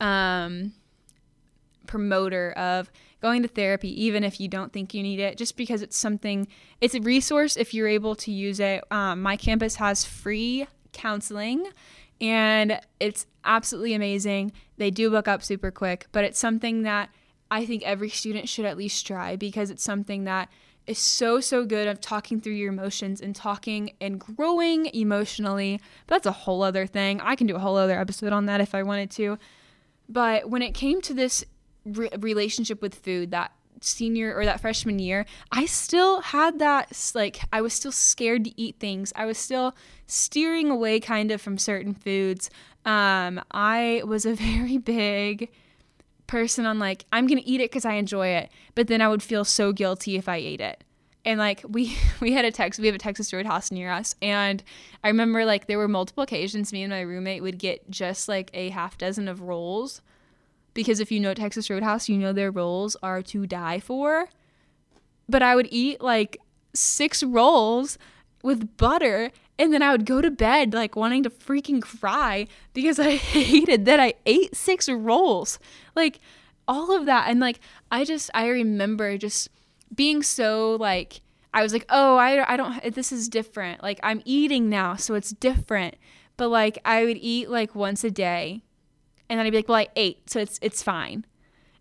um, 0.00 0.72
promoter 1.86 2.52
of 2.52 2.90
going 3.20 3.42
to 3.42 3.48
therapy, 3.48 4.04
even 4.04 4.24
if 4.24 4.40
you 4.40 4.48
don't 4.48 4.72
think 4.72 4.94
you 4.94 5.02
need 5.02 5.20
it, 5.20 5.36
just 5.36 5.56
because 5.56 5.82
it's 5.82 5.96
something, 5.96 6.48
it's 6.80 6.94
a 6.94 7.00
resource 7.00 7.56
if 7.56 7.74
you're 7.74 7.88
able 7.88 8.14
to 8.16 8.32
use 8.32 8.60
it. 8.60 8.82
Um, 8.90 9.20
my 9.20 9.36
campus 9.36 9.76
has 9.76 10.04
free 10.04 10.66
counseling 10.92 11.68
and 12.20 12.80
it's 13.00 13.26
absolutely 13.44 13.94
amazing. 13.94 14.52
They 14.76 14.90
do 14.90 15.10
book 15.10 15.28
up 15.28 15.42
super 15.42 15.70
quick, 15.70 16.06
but 16.12 16.24
it's 16.24 16.38
something 16.38 16.82
that 16.82 17.10
I 17.50 17.66
think 17.66 17.82
every 17.84 18.08
student 18.08 18.48
should 18.48 18.64
at 18.64 18.76
least 18.76 19.06
try 19.06 19.36
because 19.36 19.70
it's 19.70 19.82
something 19.82 20.24
that 20.24 20.48
is 20.86 20.98
so 20.98 21.40
so 21.40 21.64
good 21.64 21.88
of 21.88 22.00
talking 22.00 22.40
through 22.40 22.52
your 22.52 22.70
emotions 22.70 23.20
and 23.20 23.34
talking 23.34 23.92
and 24.00 24.20
growing 24.20 24.86
emotionally. 24.94 25.80
But 26.06 26.16
that's 26.16 26.26
a 26.26 26.32
whole 26.32 26.62
other 26.62 26.86
thing. 26.86 27.20
I 27.20 27.36
can 27.36 27.46
do 27.46 27.56
a 27.56 27.60
whole 27.60 27.76
other 27.76 27.98
episode 27.98 28.32
on 28.32 28.46
that 28.46 28.60
if 28.60 28.74
I 28.74 28.82
wanted 28.82 29.10
to. 29.12 29.38
But 30.08 30.50
when 30.50 30.62
it 30.62 30.74
came 30.74 31.00
to 31.02 31.14
this 31.14 31.44
re- 31.86 32.10
relationship 32.18 32.82
with 32.82 32.94
food, 32.94 33.30
that 33.30 33.52
senior 33.86 34.34
or 34.34 34.44
that 34.44 34.60
freshman 34.60 34.98
year, 34.98 35.26
I 35.52 35.66
still 35.66 36.20
had 36.20 36.58
that 36.58 37.12
like 37.14 37.40
I 37.52 37.60
was 37.60 37.72
still 37.72 37.92
scared 37.92 38.44
to 38.44 38.60
eat 38.60 38.76
things. 38.78 39.12
I 39.16 39.26
was 39.26 39.38
still 39.38 39.74
steering 40.06 40.70
away 40.70 41.00
kind 41.00 41.30
of 41.30 41.40
from 41.40 41.58
certain 41.58 41.94
foods. 41.94 42.50
Um, 42.84 43.40
I 43.50 44.02
was 44.04 44.26
a 44.26 44.34
very 44.34 44.78
big 44.78 45.50
person 46.26 46.66
on 46.66 46.78
like 46.78 47.04
I'm 47.12 47.26
gonna 47.26 47.42
eat 47.44 47.60
it 47.60 47.70
because 47.70 47.84
I 47.84 47.94
enjoy 47.94 48.28
it, 48.28 48.50
but 48.74 48.86
then 48.88 49.00
I 49.00 49.08
would 49.08 49.22
feel 49.22 49.44
so 49.44 49.72
guilty 49.72 50.16
if 50.16 50.28
I 50.28 50.36
ate 50.36 50.60
it. 50.60 50.82
And 51.24 51.38
like 51.38 51.64
we 51.68 51.96
we 52.20 52.32
had 52.32 52.44
a 52.44 52.50
Texas 52.50 52.80
we 52.80 52.86
have 52.86 52.96
a 52.96 52.98
Texas 52.98 53.32
Roadhouse 53.32 53.70
near 53.70 53.90
us, 53.90 54.14
and 54.22 54.62
I 55.02 55.08
remember 55.08 55.44
like 55.44 55.66
there 55.66 55.78
were 55.78 55.88
multiple 55.88 56.22
occasions 56.22 56.72
me 56.72 56.82
and 56.82 56.90
my 56.90 57.00
roommate 57.00 57.42
would 57.42 57.58
get 57.58 57.90
just 57.90 58.28
like 58.28 58.50
a 58.54 58.70
half 58.70 58.98
dozen 58.98 59.28
of 59.28 59.40
rolls, 59.40 60.02
because 60.74 61.00
if 61.00 61.10
you 61.10 61.20
know 61.20 61.32
Texas 61.32 61.70
Roadhouse, 61.70 62.08
you 62.08 62.18
know 62.18 62.32
their 62.32 62.50
rolls 62.50 62.96
are 63.02 63.22
to 63.22 63.46
die 63.46 63.80
for. 63.80 64.28
But 65.28 65.42
I 65.42 65.54
would 65.54 65.68
eat 65.70 66.02
like 66.02 66.38
six 66.74 67.22
rolls 67.22 67.96
with 68.42 68.76
butter 68.76 69.30
and 69.58 69.72
then 69.72 69.82
I 69.82 69.92
would 69.92 70.04
go 70.04 70.20
to 70.20 70.30
bed 70.30 70.74
like 70.74 70.96
wanting 70.96 71.22
to 71.22 71.30
freaking 71.30 71.80
cry 71.80 72.46
because 72.72 72.98
I 73.00 73.16
hated 73.16 73.84
that 73.86 74.00
I 74.00 74.14
ate 74.26 74.54
six 74.54 74.88
rolls. 74.88 75.58
Like 75.94 76.20
all 76.66 76.94
of 76.94 77.06
that. 77.06 77.28
And 77.28 77.40
like 77.40 77.60
I 77.90 78.04
just, 78.04 78.30
I 78.34 78.48
remember 78.48 79.16
just 79.16 79.48
being 79.94 80.22
so 80.22 80.76
like, 80.80 81.20
I 81.52 81.62
was 81.62 81.72
like, 81.72 81.86
oh, 81.88 82.16
I, 82.16 82.52
I 82.52 82.56
don't, 82.56 82.94
this 82.94 83.12
is 83.12 83.28
different. 83.28 83.82
Like 83.82 84.00
I'm 84.02 84.22
eating 84.24 84.68
now, 84.68 84.96
so 84.96 85.14
it's 85.14 85.30
different. 85.30 85.94
But 86.36 86.48
like 86.48 86.78
I 86.84 87.04
would 87.04 87.18
eat 87.18 87.48
like 87.48 87.76
once 87.76 88.02
a 88.02 88.10
day 88.10 88.62
and 89.28 89.38
then 89.38 89.46
I'd 89.46 89.50
be 89.50 89.58
like, 89.58 89.68
well, 89.68 89.78
I 89.78 89.88
ate, 89.96 90.30
so 90.30 90.40
it's, 90.40 90.58
it's 90.62 90.82
fine. 90.82 91.24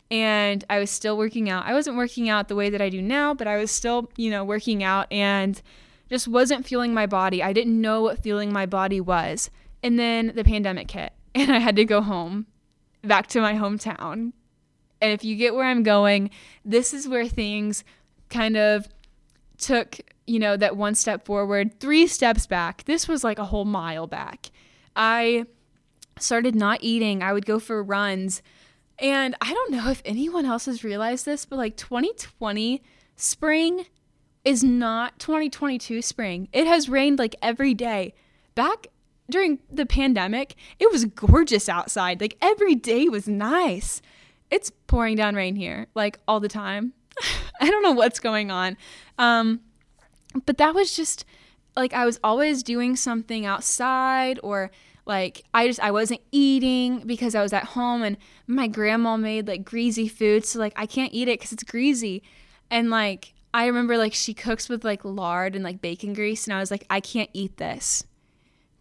And 0.09 0.63
I 0.69 0.79
was 0.79 0.91
still 0.91 1.17
working 1.17 1.49
out. 1.49 1.65
I 1.65 1.73
wasn't 1.73 1.97
working 1.97 2.29
out 2.29 2.47
the 2.47 2.55
way 2.55 2.69
that 2.69 2.81
I 2.81 2.89
do 2.89 3.01
now, 3.01 3.33
but 3.33 3.47
I 3.47 3.57
was 3.57 3.71
still, 3.71 4.11
you 4.15 4.29
know, 4.29 4.43
working 4.43 4.83
out 4.83 5.11
and 5.11 5.61
just 6.09 6.27
wasn't 6.27 6.67
feeling 6.67 6.93
my 6.93 7.07
body. 7.07 7.41
I 7.41 7.53
didn't 7.53 7.79
know 7.79 8.01
what 8.01 8.21
feeling 8.21 8.53
my 8.53 8.65
body 8.65 9.01
was. 9.01 9.49
And 9.81 9.97
then 9.97 10.33
the 10.35 10.43
pandemic 10.43 10.91
hit 10.91 11.13
and 11.35 11.51
I 11.51 11.59
had 11.59 11.75
to 11.77 11.85
go 11.85 12.01
home 12.01 12.47
back 13.03 13.27
to 13.27 13.41
my 13.41 13.53
hometown. 13.53 14.33
And 15.01 15.11
if 15.11 15.23
you 15.23 15.35
get 15.35 15.53
where 15.53 15.65
I'm 15.65 15.83
going, 15.83 16.29
this 16.63 16.93
is 16.93 17.07
where 17.07 17.27
things 17.27 17.83
kind 18.29 18.55
of 18.55 18.87
took, 19.57 19.99
you 20.25 20.39
know, 20.39 20.55
that 20.55 20.77
one 20.77 20.95
step 20.95 21.25
forward, 21.25 21.79
three 21.79 22.07
steps 22.07 22.47
back. 22.47 22.85
This 22.85 23.07
was 23.07 23.23
like 23.23 23.39
a 23.39 23.45
whole 23.45 23.65
mile 23.65 24.07
back. 24.07 24.49
I 24.95 25.45
started 26.19 26.55
not 26.55 26.79
eating. 26.81 27.23
I 27.23 27.33
would 27.33 27.45
go 27.45 27.59
for 27.59 27.83
runs. 27.83 28.41
And 28.99 29.35
I 29.41 29.53
don't 29.53 29.71
know 29.71 29.89
if 29.89 30.01
anyone 30.05 30.45
else 30.45 30.65
has 30.65 30.83
realized 30.83 31.25
this, 31.25 31.45
but 31.45 31.57
like 31.57 31.77
2020 31.77 32.81
spring 33.15 33.85
is 34.45 34.63
not 34.63 35.19
2022 35.19 36.01
spring. 36.01 36.47
It 36.53 36.67
has 36.67 36.89
rained 36.89 37.19
like 37.19 37.35
every 37.41 37.73
day. 37.73 38.13
Back 38.55 38.87
during 39.29 39.59
the 39.71 39.85
pandemic, 39.85 40.55
it 40.79 40.91
was 40.91 41.05
gorgeous 41.05 41.69
outside. 41.69 42.21
Like 42.21 42.37
every 42.41 42.75
day 42.75 43.09
was 43.09 43.27
nice. 43.27 44.01
It's 44.51 44.71
pouring 44.87 45.15
down 45.15 45.35
rain 45.35 45.55
here, 45.55 45.87
like 45.95 46.19
all 46.27 46.39
the 46.39 46.49
time. 46.49 46.93
I 47.61 47.69
don't 47.69 47.83
know 47.83 47.91
what's 47.93 48.19
going 48.19 48.51
on. 48.51 48.77
Um, 49.17 49.61
but 50.45 50.57
that 50.57 50.75
was 50.75 50.95
just 50.95 51.25
like 51.75 51.93
I 51.93 52.05
was 52.05 52.19
always 52.23 52.63
doing 52.63 52.95
something 52.95 53.45
outside 53.45 54.39
or 54.43 54.71
like 55.05 55.43
I 55.53 55.67
just 55.67 55.79
I 55.79 55.91
wasn't 55.91 56.21
eating 56.31 56.99
because 57.05 57.35
I 57.35 57.41
was 57.41 57.53
at 57.53 57.65
home 57.65 58.03
and 58.03 58.17
my 58.47 58.67
grandma 58.67 59.17
made 59.17 59.47
like 59.47 59.65
greasy 59.65 60.07
food 60.07 60.45
so 60.45 60.59
like 60.59 60.73
I 60.75 60.85
can't 60.85 61.13
eat 61.13 61.27
it 61.27 61.41
cuz 61.41 61.51
it's 61.51 61.63
greasy. 61.63 62.23
And 62.69 62.89
like 62.89 63.33
I 63.53 63.65
remember 63.67 63.97
like 63.97 64.13
she 64.13 64.33
cooks 64.33 64.69
with 64.69 64.83
like 64.83 65.03
lard 65.03 65.55
and 65.55 65.63
like 65.63 65.81
bacon 65.81 66.13
grease 66.13 66.45
and 66.45 66.53
I 66.53 66.59
was 66.59 66.71
like 66.71 66.85
I 66.89 66.99
can't 66.99 67.29
eat 67.33 67.57
this 67.57 68.05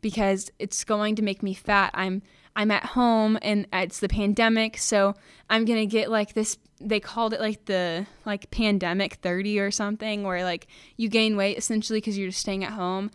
because 0.00 0.50
it's 0.58 0.84
going 0.84 1.16
to 1.16 1.22
make 1.22 1.42
me 1.42 1.54
fat. 1.54 1.90
I'm 1.94 2.22
I'm 2.54 2.70
at 2.70 2.84
home 2.84 3.38
and 3.40 3.66
it's 3.72 4.00
the 4.00 4.08
pandemic, 4.08 4.76
so 4.76 5.14
I'm 5.48 5.64
to 5.64 5.86
get 5.86 6.10
like 6.10 6.34
this 6.34 6.58
they 6.80 7.00
called 7.00 7.32
it 7.32 7.40
like 7.40 7.64
the 7.66 8.06
like 8.26 8.50
pandemic 8.50 9.14
30 9.14 9.60
or 9.60 9.70
something 9.70 10.24
where 10.24 10.42
like 10.42 10.66
you 10.96 11.08
gain 11.08 11.36
weight 11.36 11.56
essentially 11.56 12.00
cuz 12.00 12.18
you're 12.18 12.28
just 12.28 12.40
staying 12.40 12.64
at 12.64 12.72
home. 12.72 13.10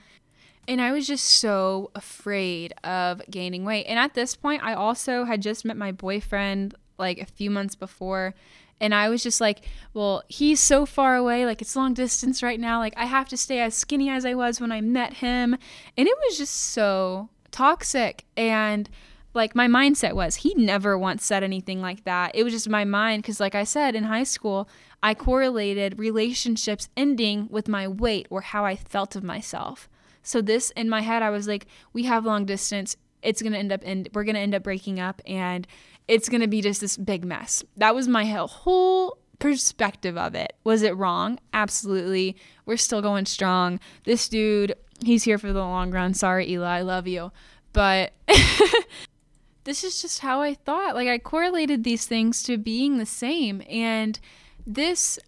And 0.68 0.82
I 0.82 0.92
was 0.92 1.08
just 1.08 1.26
so 1.26 1.92
afraid 1.96 2.74
of 2.84 3.22
gaining 3.30 3.64
weight. 3.64 3.86
And 3.86 3.98
at 3.98 4.14
this 4.14 4.36
point, 4.36 4.64
I 4.64 4.74
also 4.74 5.24
had 5.24 5.42
just 5.42 5.64
met 5.64 5.78
my 5.78 5.92
boyfriend 5.92 6.76
like 6.98 7.20
a 7.20 7.26
few 7.26 7.50
months 7.50 7.76
before 7.76 8.34
and 8.80 8.94
I 8.94 9.10
was 9.10 9.24
just 9.24 9.42
like, 9.42 9.62
well, 9.94 10.24
he's 10.28 10.60
so 10.60 10.86
far 10.86 11.16
away. 11.16 11.46
Like, 11.46 11.62
it's 11.62 11.76
long 11.76 11.94
distance 11.94 12.44
right 12.44 12.60
now. 12.60 12.80
Like, 12.80 12.94
I 12.96 13.06
have 13.06 13.28
to 13.30 13.38
stay 13.38 13.60
as 13.60 13.74
skinny 13.76 14.10
as 14.10 14.26
I 14.26 14.36
was 14.36 14.62
when 14.62 14.72
I 14.72 14.82
met 14.82 15.14
him. 15.14 15.58
And 15.98 16.08
it 16.08 16.16
was 16.26 16.38
just 16.38 16.54
so 16.54 17.30
toxic. 17.52 18.26
And 18.36 18.90
like, 19.34 19.56
my 19.56 19.68
mindset 19.68 20.14
was, 20.14 20.38
he 20.38 20.54
never 20.54 20.98
once 20.98 21.26
said 21.26 21.44
anything 21.44 21.82
like 21.82 22.04
that. 22.04 22.36
It 22.36 22.44
was 22.44 22.54
just 22.54 22.70
my 22.70 22.86
mind. 22.86 23.24
Cause, 23.24 23.40
like 23.40 23.56
I 23.56 23.64
said, 23.64 23.96
in 23.96 24.06
high 24.06 24.24
school, 24.24 24.70
I 25.02 25.14
correlated 25.16 25.98
relationships 25.98 26.90
ending 26.96 27.48
with 27.50 27.68
my 27.68 27.88
weight 27.88 28.28
or 28.30 28.42
how 28.42 28.64
I 28.64 28.76
felt 28.76 29.16
of 29.16 29.24
myself. 29.24 29.90
So, 30.28 30.42
this 30.42 30.72
in 30.72 30.90
my 30.90 31.00
head, 31.00 31.24
I 31.24 31.30
was 31.30 31.48
like, 31.48 31.68
we 31.94 32.04
have 32.04 32.26
long 32.26 32.46
distance. 32.46 32.98
It's 33.22 33.42
going 33.42 33.54
to 33.54 33.60
end 33.60 33.72
up, 33.72 33.82
in, 33.84 34.08
we're 34.14 34.26
going 34.26 34.36
to 34.36 34.42
end 34.42 34.54
up 34.54 34.62
breaking 34.62 35.00
up. 35.00 35.22
And 35.26 35.66
it's 36.10 36.28
going 36.28 36.42
to 36.42 36.50
be 36.50 36.62
just 36.62 36.82
this 36.82 36.98
big 36.98 37.24
mess. 37.24 37.64
That 37.78 37.96
was 37.96 38.10
my 38.10 38.26
whole 38.26 39.20
perspective 39.40 40.18
of 40.18 40.36
it. 40.36 40.52
Was 40.66 40.82
it 40.82 40.98
wrong? 40.98 41.40
Absolutely. 41.54 42.36
We're 42.66 42.76
still 42.76 43.02
going 43.02 43.26
strong. 43.26 43.80
This 44.04 44.28
dude, 44.28 44.76
he's 45.02 45.24
here 45.24 45.38
for 45.38 45.54
the 45.54 45.62
long 45.62 45.92
run. 45.92 46.14
Sorry, 46.14 46.50
Eli, 46.50 46.80
I 46.80 46.82
love 46.82 47.08
you. 47.08 47.32
But 47.72 48.12
this 49.64 49.86
is 49.86 50.02
just 50.02 50.20
how 50.20 50.42
I 50.42 50.56
thought. 50.56 50.94
Like, 50.94 51.08
I 51.08 51.20
correlated 51.20 51.86
these 51.86 52.06
things 52.06 52.44
to 52.44 52.58
being 52.58 52.98
the 52.98 53.06
same. 53.06 53.64
And 53.70 54.20
this, 54.66 55.20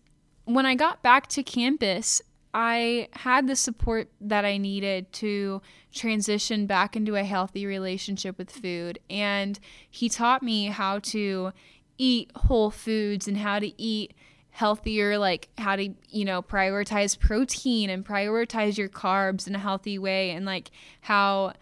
when 0.43 0.65
I 0.65 0.75
got 0.75 1.01
back 1.01 1.27
to 1.27 1.41
campus, 1.41 2.21
I 2.53 3.09
had 3.12 3.47
the 3.47 3.55
support 3.55 4.09
that 4.21 4.45
I 4.45 4.57
needed 4.57 5.12
to 5.13 5.62
transition 5.93 6.65
back 6.65 6.95
into 6.95 7.15
a 7.15 7.23
healthy 7.23 7.65
relationship 7.65 8.38
with 8.38 8.51
food. 8.51 8.99
And 9.09 9.59
he 9.89 10.09
taught 10.09 10.41
me 10.41 10.67
how 10.67 10.99
to 10.99 11.51
eat 11.97 12.31
whole 12.35 12.71
foods 12.71 13.27
and 13.27 13.38
how 13.38 13.59
to 13.59 13.79
eat 13.79 14.13
healthier, 14.51 15.17
like 15.17 15.49
how 15.57 15.75
to, 15.75 15.89
you 16.09 16.25
know, 16.25 16.41
prioritize 16.41 17.19
protein 17.19 17.89
and 17.89 18.05
prioritize 18.05 18.77
your 18.77 18.89
carbs 18.89 19.47
in 19.47 19.55
a 19.55 19.59
healthy 19.59 19.99
way, 19.99 20.31
and 20.31 20.45
like 20.45 20.71
how 21.01 21.53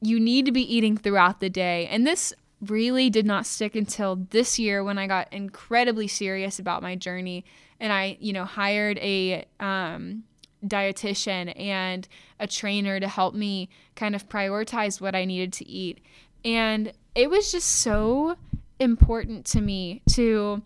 you 0.00 0.20
need 0.20 0.46
to 0.46 0.52
be 0.52 0.74
eating 0.74 0.96
throughout 0.96 1.40
the 1.40 1.50
day. 1.50 1.86
And 1.88 2.06
this 2.06 2.32
really 2.60 3.10
did 3.10 3.26
not 3.26 3.46
stick 3.46 3.74
until 3.74 4.16
this 4.30 4.58
year 4.58 4.84
when 4.84 4.98
I 4.98 5.06
got 5.06 5.32
incredibly 5.32 6.06
serious 6.06 6.58
about 6.58 6.82
my 6.82 6.94
journey 6.94 7.44
and 7.80 7.92
I, 7.92 8.18
you 8.20 8.32
know, 8.32 8.44
hired 8.44 8.98
a 8.98 9.44
um, 9.58 10.24
dietitian 10.64 11.58
and 11.58 12.06
a 12.38 12.46
trainer 12.46 13.00
to 13.00 13.08
help 13.08 13.34
me 13.34 13.68
kind 13.96 14.14
of 14.14 14.28
prioritize 14.28 15.00
what 15.00 15.14
I 15.14 15.24
needed 15.24 15.52
to 15.54 15.68
eat. 15.68 15.98
And 16.44 16.92
it 17.14 17.30
was 17.30 17.50
just 17.50 17.68
so 17.68 18.36
important 18.78 19.44
to 19.46 19.60
me 19.60 20.02
to 20.10 20.62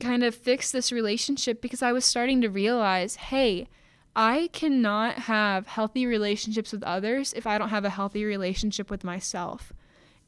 kind 0.00 0.22
of 0.22 0.34
fix 0.34 0.70
this 0.70 0.92
relationship 0.92 1.60
because 1.60 1.82
I 1.82 1.92
was 1.92 2.04
starting 2.04 2.40
to 2.40 2.48
realize, 2.48 3.16
hey, 3.16 3.68
I 4.14 4.48
cannot 4.52 5.14
have 5.20 5.66
healthy 5.66 6.06
relationships 6.06 6.72
with 6.72 6.82
others 6.82 7.32
if 7.34 7.46
I 7.46 7.58
don't 7.58 7.68
have 7.68 7.84
a 7.84 7.90
healthy 7.90 8.24
relationship 8.24 8.90
with 8.90 9.04
myself. 9.04 9.72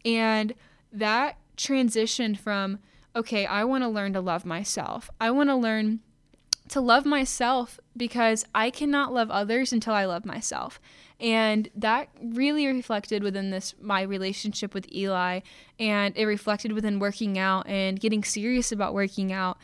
And 0.04 0.54
that 0.92 1.38
transition 1.56 2.34
from, 2.34 2.78
okay, 3.14 3.46
I 3.46 3.64
want 3.64 3.82
to 3.84 3.88
learn 3.88 4.12
to 4.14 4.20
love 4.20 4.44
myself. 4.44 5.10
I 5.20 5.30
want 5.30 5.48
to 5.48 5.56
learn 5.56 6.00
to 6.68 6.80
love 6.80 7.04
myself 7.04 7.80
because 7.96 8.44
I 8.54 8.70
cannot 8.70 9.12
love 9.12 9.30
others 9.30 9.72
until 9.72 9.92
I 9.92 10.04
love 10.04 10.24
myself. 10.24 10.80
And 11.18 11.68
that 11.74 12.08
really 12.22 12.66
reflected 12.66 13.22
within 13.22 13.50
this 13.50 13.74
my 13.80 14.02
relationship 14.02 14.72
with 14.72 14.90
Eli 14.92 15.40
and 15.78 16.16
it 16.16 16.24
reflected 16.24 16.72
within 16.72 16.98
working 16.98 17.38
out 17.38 17.66
and 17.66 17.98
getting 17.98 18.22
serious 18.22 18.70
about 18.72 18.94
working 18.94 19.32
out. 19.32 19.58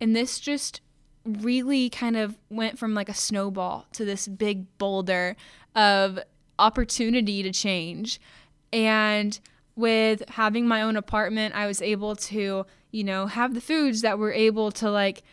And 0.00 0.14
this 0.14 0.38
just 0.38 0.80
really 1.24 1.90
kind 1.90 2.16
of 2.16 2.38
went 2.50 2.78
from 2.78 2.94
like 2.94 3.08
a 3.08 3.14
snowball 3.14 3.86
to 3.92 4.04
this 4.04 4.28
big 4.28 4.78
boulder 4.78 5.36
of 5.74 6.18
opportunity 6.58 7.42
to 7.42 7.52
change. 7.52 8.20
And 8.72 9.38
with 9.76 10.22
having 10.28 10.68
my 10.68 10.82
own 10.82 10.96
apartment, 10.96 11.54
I 11.54 11.66
was 11.66 11.82
able 11.82 12.14
to, 12.16 12.64
you 12.94 13.02
know, 13.02 13.26
have 13.26 13.54
the 13.54 13.60
foods 13.60 14.02
that 14.02 14.18
were 14.18 14.32
able 14.32 14.70
to 14.70 14.88
like 14.88 15.24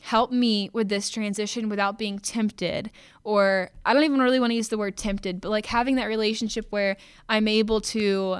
help 0.00 0.32
me 0.32 0.70
with 0.72 0.88
this 0.88 1.10
transition 1.10 1.68
without 1.68 1.98
being 1.98 2.18
tempted 2.18 2.90
or 3.22 3.68
I 3.84 3.92
don't 3.92 4.04
even 4.04 4.20
really 4.20 4.40
want 4.40 4.52
to 4.52 4.54
use 4.54 4.68
the 4.68 4.78
word 4.78 4.96
tempted, 4.96 5.42
but 5.42 5.50
like 5.50 5.66
having 5.66 5.96
that 5.96 6.06
relationship 6.06 6.66
where 6.70 6.96
I'm 7.28 7.46
able 7.46 7.82
to 7.82 8.38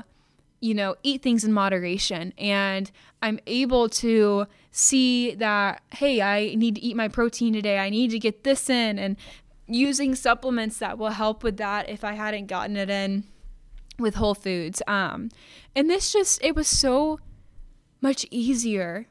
you 0.62 0.74
know, 0.74 0.94
eat 1.02 1.22
things 1.22 1.42
in 1.42 1.52
moderation 1.52 2.34
and 2.36 2.90
I'm 3.22 3.38
able 3.46 3.88
to 3.88 4.46
see 4.72 5.34
that 5.34 5.82
hey, 5.92 6.22
I 6.22 6.54
need 6.54 6.76
to 6.76 6.80
eat 6.82 6.96
my 6.96 7.08
protein 7.08 7.52
today. 7.52 7.78
I 7.78 7.90
need 7.90 8.10
to 8.12 8.18
get 8.18 8.44
this 8.44 8.70
in 8.70 8.98
and 8.98 9.16
using 9.66 10.14
supplements 10.14 10.78
that 10.78 10.96
will 10.96 11.10
help 11.10 11.42
with 11.42 11.58
that 11.58 11.88
if 11.88 12.02
I 12.02 12.12
hadn't 12.12 12.46
gotten 12.46 12.76
it 12.76 12.88
in 12.88 13.24
with 13.98 14.14
Whole 14.14 14.34
Foods. 14.34 14.82
Um, 14.86 15.30
and 15.76 15.88
this 15.88 16.12
just, 16.12 16.42
it 16.42 16.54
was 16.56 16.66
so 16.66 17.20
much 18.00 18.26
easier 18.30 19.06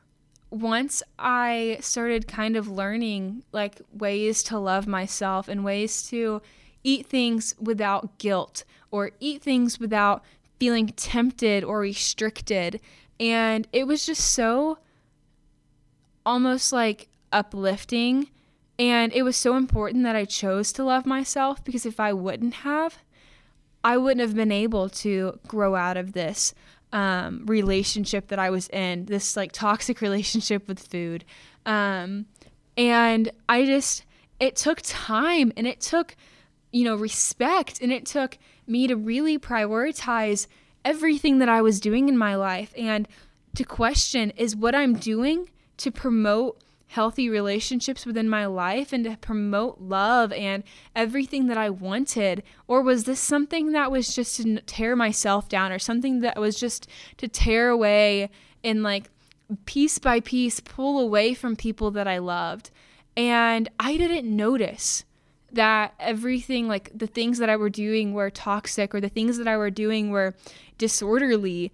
once 0.52 1.04
I 1.18 1.78
started 1.82 2.28
kind 2.28 2.56
of 2.56 2.68
learning 2.68 3.44
like 3.52 3.82
ways 3.94 4.42
to 4.44 4.58
love 4.58 4.88
myself 4.88 5.48
and 5.48 5.64
ways 5.64 6.04
to 6.10 6.42
eat 6.84 7.06
things 7.06 7.56
without 7.60 8.18
guilt 8.18 8.64
or 8.92 9.12
eat 9.20 9.42
things 9.42 9.80
without 9.80 10.24
feeling 10.60 10.88
tempted 10.88 11.64
or 11.64 11.80
restricted. 11.80 12.80
And 13.20 13.68
it 13.72 13.86
was 13.86 14.06
just 14.06 14.32
so 14.32 14.80
almost 16.26 16.72
like 16.74 17.10
uplifting. 17.32 18.30
And 18.78 19.14
it 19.14 19.24
was 19.24 19.36
so 19.36 19.56
important 19.56 20.04
that 20.04 20.16
I 20.16 20.26
chose 20.26 20.72
to 20.74 20.84
love 20.84 21.06
myself 21.06 21.64
because 21.64 21.86
if 21.86 22.00
I 22.00 22.14
wouldn't 22.14 22.56
have, 22.56 23.00
I 23.84 23.98
wouldn't 23.98 24.22
have 24.22 24.36
been 24.36 24.52
able 24.52 24.90
to 24.90 25.40
grow 25.48 25.76
out 25.76 25.98
of 25.98 26.14
this 26.14 26.54
um, 26.92 27.46
relationship 27.46 28.28
that 28.28 28.40
I 28.40 28.50
was 28.50 28.68
in, 28.70 29.06
this 29.06 29.36
like 29.36 29.52
toxic 29.52 30.02
relationship 30.08 30.68
with 30.68 30.80
food. 30.80 31.26
Um, 31.66 32.26
and 32.78 33.32
I 33.48 33.66
just, 33.66 34.06
it 34.40 34.56
took 34.56 34.82
time 34.84 35.52
and 35.58 35.68
it 35.68 35.82
took, 35.82 36.16
you 36.72 36.86
know, 36.86 36.96
respect 36.96 37.82
and 37.82 37.92
it 37.92 38.06
took 38.06 38.38
me 38.68 38.88
to 38.88 38.96
really 38.96 39.38
prioritize 39.38 40.48
everything 40.86 41.40
that 41.40 41.50
I 41.50 41.62
was 41.62 41.80
doing 41.80 42.08
in 42.08 42.18
my 42.18 42.36
life 42.36 42.74
and 42.78 43.08
to 43.56 43.64
question 43.64 44.32
is 44.38 44.56
what 44.56 44.76
I'm 44.76 44.94
doing 44.94 45.50
to 45.78 45.92
promote 45.92 46.62
healthy 46.90 47.30
relationships 47.30 48.04
within 48.04 48.28
my 48.28 48.48
life 48.48 48.92
and 48.92 49.04
to 49.04 49.16
promote 49.18 49.80
love 49.80 50.34
and 50.34 50.64
everything 50.96 51.46
that 51.46 51.58
I 51.58 51.70
wanted? 51.70 52.42
Or 52.68 52.82
was 52.82 53.04
this 53.04 53.20
something 53.20 53.74
that 53.74 53.92
was 53.92 54.16
just 54.16 54.38
to 54.38 54.60
tear 54.62 54.96
myself 54.96 55.48
down 55.48 55.72
or 55.72 55.78
something 55.78 56.22
that 56.22 56.40
was 56.40 56.60
just 56.60 56.88
to 57.18 57.28
tear 57.28 57.70
away 57.70 58.32
and 58.64 58.82
like 58.82 59.12
piece 59.66 60.00
by 60.00 60.20
piece 60.20 60.60
pull 60.60 61.00
away 61.00 61.36
from 61.36 61.56
people 61.56 61.92
that 61.92 62.08
I 62.08 62.18
loved? 62.18 62.72
And 63.16 63.70
I 63.80 63.96
didn't 63.96 64.36
notice 64.36 65.06
that 65.52 65.94
everything 66.00 66.68
like 66.68 66.92
the 66.98 67.08
things 67.08 67.38
that 67.38 67.50
I 67.50 67.56
were 67.56 67.70
doing 67.70 68.14
were 68.14 68.32
toxic 68.32 68.96
or 68.96 69.02
the 69.02 69.10
things 69.10 69.38
that 69.38 69.48
I 69.48 69.58
were 69.58 69.70
doing 69.70 70.10
were 70.10 70.34
disorderly 70.80 71.72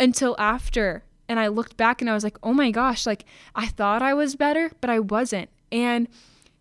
until 0.00 0.34
after 0.36 1.04
and 1.28 1.38
I 1.38 1.48
looked 1.48 1.76
back 1.76 2.00
and 2.00 2.08
I 2.08 2.14
was 2.14 2.24
like, 2.24 2.38
oh 2.42 2.52
my 2.52 2.70
gosh, 2.70 3.06
like 3.06 3.24
I 3.54 3.66
thought 3.66 4.02
I 4.02 4.14
was 4.14 4.34
better, 4.34 4.72
but 4.80 4.90
I 4.90 4.98
wasn't. 4.98 5.50
And 5.70 6.08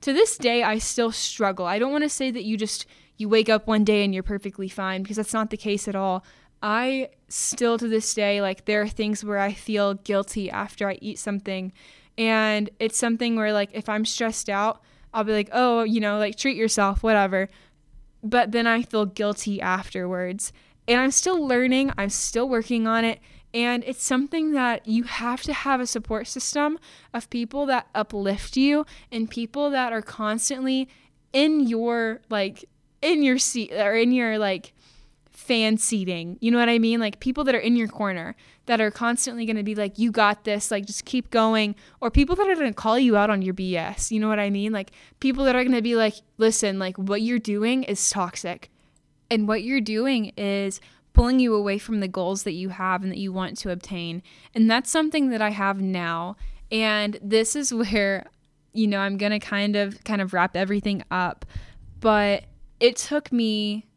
to 0.02 0.14
this 0.14 0.38
day, 0.38 0.64
I 0.64 0.78
still 0.78 1.12
struggle. 1.12 1.66
I 1.66 1.80
don't 1.80 1.92
want 1.92 2.04
to 2.04 2.10
say 2.10 2.32
that 2.32 2.44
you 2.44 2.58
just 2.58 2.86
you 3.18 3.30
wake 3.30 3.50
up 3.50 3.66
one 3.66 3.84
day 3.84 4.04
and 4.04 4.14
you're 4.14 4.24
perfectly 4.24 4.70
fine 4.70 5.02
because 5.02 5.18
that's 5.18 5.34
not 5.34 5.50
the 5.50 5.58
case 5.58 5.88
at 5.88 5.96
all. 5.96 6.24
I 6.62 7.10
still 7.30 7.78
to 7.78 7.88
this 7.88 8.14
day 8.14 8.42
like 8.42 8.66
there 8.66 8.82
are 8.82 8.88
things 8.88 9.24
where 9.24 9.40
I 9.40 9.54
feel 9.54 9.94
guilty 9.96 10.50
after 10.50 10.90
I 10.90 10.98
eat 11.02 11.20
something 11.20 11.72
and 12.18 12.70
it's 12.80 12.98
something 12.98 13.36
where 13.36 13.54
like 13.54 13.70
if 13.74 13.88
I'm 13.90 14.06
stressed 14.06 14.50
out, 14.50 14.82
I'll 15.14 15.24
be 15.24 15.34
like, 15.34 15.50
"Oh, 15.52 15.84
you 15.84 16.00
know, 16.00 16.18
like 16.18 16.36
treat 16.36 16.58
yourself, 16.58 17.04
whatever." 17.04 17.50
But 18.24 18.52
then 18.52 18.68
I 18.68 18.82
feel 18.82 19.06
guilty 19.06 19.62
afterwards. 19.62 20.52
And 20.88 21.00
I'm 21.00 21.12
still 21.12 21.46
learning, 21.46 21.92
I'm 21.98 22.10
still 22.10 22.48
working 22.48 22.88
on 22.88 23.04
it 23.04 23.20
and 23.54 23.84
it's 23.86 24.04
something 24.04 24.52
that 24.52 24.88
you 24.88 25.04
have 25.04 25.42
to 25.44 25.54
have 25.54 25.80
a 25.80 25.88
support 25.88 26.28
system 26.28 26.78
of 27.14 27.30
people 27.30 27.66
that 27.68 27.88
uplift 27.96 28.58
you 28.58 28.86
and 29.12 29.30
people 29.30 29.70
that 29.70 29.94
are 29.94 30.02
constantly 30.02 30.88
in 31.34 31.68
your 31.68 32.22
like 32.30 32.66
in 33.02 33.24
your 33.24 33.38
seat 33.38 33.72
or 33.72 33.96
in 33.96 34.12
your 34.12 34.38
like 34.38 34.74
fan 35.48 35.78
seating. 35.78 36.38
You 36.42 36.52
know 36.52 36.58
what 36.58 36.68
I 36.68 36.78
mean? 36.80 37.00
Like 37.00 37.20
people 37.20 37.44
that 37.46 37.56
are 37.56 37.60
in 37.60 37.76
your 37.76 37.88
corner 37.88 38.36
that 38.66 38.82
are 38.82 38.92
constantly 38.92 39.46
going 39.46 39.56
to 39.56 39.64
be 39.64 39.76
like, 39.76 39.98
you 39.98 40.12
got 40.12 40.44
this, 40.44 40.72
like 40.72 40.86
just 40.86 41.06
keep 41.06 41.30
going. 41.30 41.76
Or 42.02 42.12
people 42.12 42.36
that 42.36 42.50
are 42.50 42.56
going 42.56 42.68
to 42.68 42.74
call 42.74 43.00
you 43.00 43.16
out 43.16 43.30
on 43.30 43.42
your 43.42 43.54
BS. 43.54 44.12
You 44.12 44.20
know 44.20 44.28
what 44.28 44.40
I 44.40 44.50
mean? 44.50 44.74
Like 44.74 44.92
people 45.20 45.46
that 45.46 45.56
are 45.56 45.64
going 45.64 45.76
to 45.76 45.82
be 45.82 45.96
like, 45.96 46.16
listen, 46.38 46.80
like 46.80 46.98
what 46.98 47.22
you're 47.22 47.40
doing 47.40 47.84
is 47.84 48.10
toxic. 48.10 48.70
And 49.30 49.48
what 49.48 49.64
you're 49.64 49.82
doing 49.82 50.34
is 50.38 50.82
pulling 51.18 51.40
you 51.40 51.56
away 51.56 51.80
from 51.80 52.00
the 52.00 52.08
goals 52.08 52.44
that 52.44 52.52
you 52.52 52.70
have 52.70 53.02
and 53.02 53.12
that 53.12 53.18
you 53.18 53.34
want 53.34 53.58
to 53.58 53.72
obtain. 53.72 54.22
And 54.54 54.70
that's 54.70 54.92
something 54.92 55.30
that 55.30 55.42
I 55.42 55.50
have 55.50 55.82
now. 55.82 56.36
And 56.72 57.18
this 57.24 57.56
is 57.56 57.74
where, 57.74 58.28
you 58.74 58.86
know, 58.86 59.00
I'm 59.00 59.18
going 59.18 59.32
to 59.32 59.40
kind 59.40 59.76
of 59.76 60.04
kind 60.04 60.22
of 60.22 60.32
wrap 60.32 60.56
everything 60.56 61.04
up. 61.10 61.44
But 62.00 62.44
it 62.80 62.98
took 62.98 63.32
me 63.32 63.88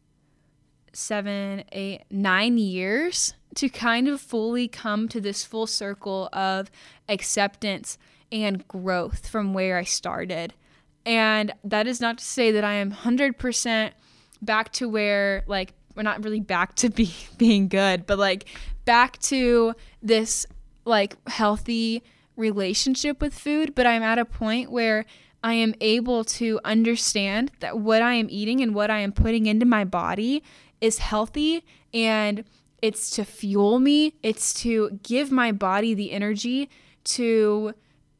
seven, 0.93 1.63
eight, 1.71 2.01
nine 2.09 2.57
years 2.57 3.35
to 3.53 3.69
kind 3.69 4.07
of 4.07 4.19
fully 4.19 4.67
come 4.67 5.07
to 5.09 5.21
this 5.21 5.45
full 5.45 5.67
circle 5.67 6.27
of 6.33 6.71
acceptance 7.07 7.99
and 8.31 8.67
growth 8.67 9.27
from 9.27 9.53
where 9.53 9.77
I 9.77 9.83
started. 9.83 10.55
And 11.05 11.53
that 11.63 11.85
is 11.85 12.01
not 12.01 12.17
to 12.17 12.23
say 12.23 12.51
that 12.51 12.63
I 12.63 12.73
am 12.73 12.91
100% 12.91 13.91
back 14.41 14.71
to 14.73 14.89
where 14.89 15.43
like 15.45 15.73
we're 15.95 16.03
not 16.03 16.23
really 16.23 16.39
back 16.39 16.75
to 16.75 16.89
be 16.89 17.13
being 17.37 17.67
good, 17.67 18.05
but 18.05 18.17
like 18.17 18.45
back 18.85 19.17
to 19.19 19.73
this 20.01 20.45
like 20.85 21.15
healthy 21.27 22.03
relationship 22.35 23.21
with 23.21 23.33
food, 23.33 23.75
but 23.75 23.85
I'm 23.85 24.03
at 24.03 24.17
a 24.17 24.25
point 24.25 24.71
where 24.71 25.05
I 25.43 25.53
am 25.53 25.73
able 25.81 26.23
to 26.23 26.59
understand 26.63 27.51
that 27.59 27.79
what 27.79 28.01
I 28.01 28.13
am 28.13 28.27
eating 28.29 28.61
and 28.61 28.75
what 28.75 28.91
I 28.91 28.99
am 28.99 29.11
putting 29.11 29.47
into 29.47 29.65
my 29.65 29.83
body 29.83 30.43
is 30.79 30.99
healthy 30.99 31.63
and 31.93 32.43
it's 32.81 33.11
to 33.11 33.25
fuel 33.25 33.79
me, 33.79 34.13
it's 34.23 34.53
to 34.61 34.99
give 35.03 35.31
my 35.31 35.51
body 35.51 35.93
the 35.93 36.11
energy 36.11 36.69
to 37.03 37.73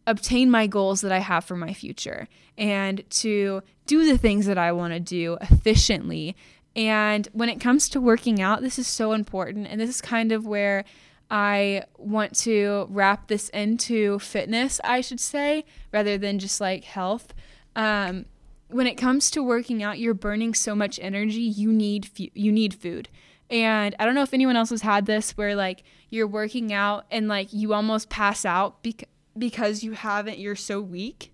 obtain 0.08 0.50
my 0.50 0.68
goals 0.68 1.02
that 1.02 1.12
I 1.12 1.20
have 1.20 1.46
for 1.46 1.56
my 1.56 1.74
future 1.74 2.28
and 2.58 3.08
to 3.10 3.62
do 3.86 4.06
the 4.06 4.18
things 4.18 4.46
that 4.46 4.58
I 4.58 4.72
want 4.72 4.94
to 4.94 5.00
do 5.00 5.38
efficiently 5.42 6.36
and 6.76 7.28
when 7.34 7.50
it 7.50 7.60
comes 7.60 7.90
to 7.90 8.02
working 8.02 8.42
out, 8.42 8.62
this 8.62 8.80
is 8.80 8.88
so 8.88 9.12
important. 9.12 9.68
And 9.68 9.80
this 9.80 9.90
is 9.90 10.02
kind 10.02 10.32
of 10.32 10.46
where 10.46 10.86
I 11.30 11.84
want 11.98 12.38
to 12.40 12.88
wrap 12.90 13.28
this 13.28 13.50
into 13.50 14.20
fitness, 14.20 14.80
I 14.84 15.02
should 15.02 15.20
say, 15.20 15.66
rather 15.92 16.18
than 16.18 16.40
just 16.40 16.62
like 16.62 16.84
health. 16.84 17.34
Um, 17.76 18.26
when 18.70 18.88
it 18.88 18.96
comes 18.96 19.30
to 19.32 19.44
working 19.44 19.84
out, 19.84 20.00
you're 20.00 20.14
burning 20.14 20.54
so 20.54 20.74
much 20.74 21.00
energy. 21.02 21.42
You 21.42 21.74
need 21.74 22.06
fu- 22.06 22.32
you 22.34 22.52
need 22.52 22.74
food. 22.74 23.10
And 23.50 23.94
I 24.00 24.06
don't 24.06 24.16
know 24.16 24.22
if 24.22 24.34
anyone 24.34 24.56
else 24.56 24.70
has 24.70 24.82
had 24.82 25.06
this 25.06 25.36
where 25.38 25.56
like 25.56 25.84
you're 26.10 26.28
working 26.28 26.72
out 26.72 27.06
and 27.12 27.28
like 27.28 27.52
you 27.52 27.74
almost 27.74 28.10
pass 28.10 28.46
out 28.46 28.82
bec- 28.82 29.10
because 29.38 29.84
you 29.84 29.92
haven't. 29.92 30.40
You're 30.40 30.56
so 30.56 30.82
weak. 30.82 31.34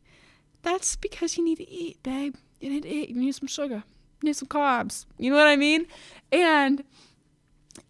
That's 0.64 0.96
because 0.96 1.38
you 1.38 1.46
need 1.46 1.58
to 1.58 1.70
eat, 1.70 2.02
babe. 2.02 2.36
You 2.60 2.72
need 2.72 2.84
to 2.84 2.90
eat. 2.90 3.10
You 3.10 3.16
need 3.22 3.36
some 3.36 3.48
sugar 3.48 3.84
need 4.24 4.36
some 4.36 4.48
carbs. 4.48 5.06
You 5.18 5.32
know 5.32 5.38
what 5.38 5.48
I 5.48 5.56
mean? 5.56 5.86
And 6.32 6.84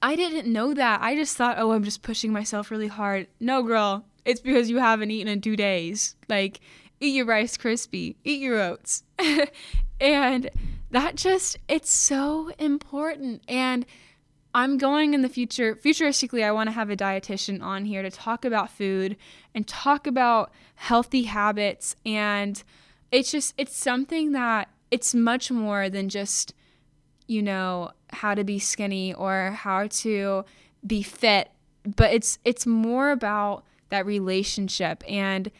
I 0.02 0.16
didn't 0.16 0.52
know 0.52 0.74
that. 0.74 1.02
I 1.02 1.16
just 1.16 1.38
thought, 1.38 1.58
oh, 1.58 1.72
I'm 1.72 1.84
just 1.84 2.02
pushing 2.02 2.32
myself 2.32 2.72
really 2.72 2.88
hard. 2.88 3.28
No, 3.40 3.64
girl, 3.64 4.06
it's 4.26 4.42
because 4.42 4.70
you 4.70 4.78
haven't 4.78 5.12
eaten 5.12 5.28
in 5.28 5.42
two 5.42 5.56
days. 5.56 6.16
Like, 6.30 6.60
eat 7.00 7.16
your 7.16 7.26
Rice 7.26 7.58
Krispie, 7.58 8.16
eat 8.24 8.42
your 8.42 8.62
oats. 8.62 9.04
and 10.00 10.50
that 10.92 11.16
just, 11.16 11.58
it's 11.68 11.92
so 11.92 12.52
important. 12.60 13.42
And 13.48 13.86
I'm 14.54 14.78
going 14.78 15.14
in 15.14 15.22
the 15.22 15.30
future, 15.30 15.76
futuristically, 15.76 16.44
I 16.44 16.52
want 16.52 16.68
to 16.68 16.74
have 16.74 16.90
a 16.90 16.98
dietitian 16.98 17.62
on 17.62 17.86
here 17.86 18.02
to 18.02 18.12
talk 18.12 18.46
about 18.46 18.70
food 18.70 19.18
and 19.54 19.68
talk 19.68 20.08
about 20.08 20.52
healthy 20.76 21.24
habits 21.24 21.96
and 22.06 22.64
it's 23.12 23.32
just 23.32 23.54
it's 23.58 23.76
something 23.76 24.34
that 24.34 24.70
it's 24.92 25.14
much 25.14 25.52
more 25.52 25.90
than 25.90 26.10
just 26.10 26.54
you 27.28 27.42
know 27.42 27.92
how 28.12 28.34
to 28.34 28.44
be 28.44 28.60
skinny 28.60 29.14
or 29.14 29.52
how 29.52 29.88
to 29.88 30.46
be 30.86 31.02
fit 31.02 31.52
but 31.96 32.14
it's 32.14 32.40
it's 32.46 32.66
more 32.66 33.12
about 33.12 33.64
that 33.90 34.06
relationship 34.06 35.04
and 35.08 35.52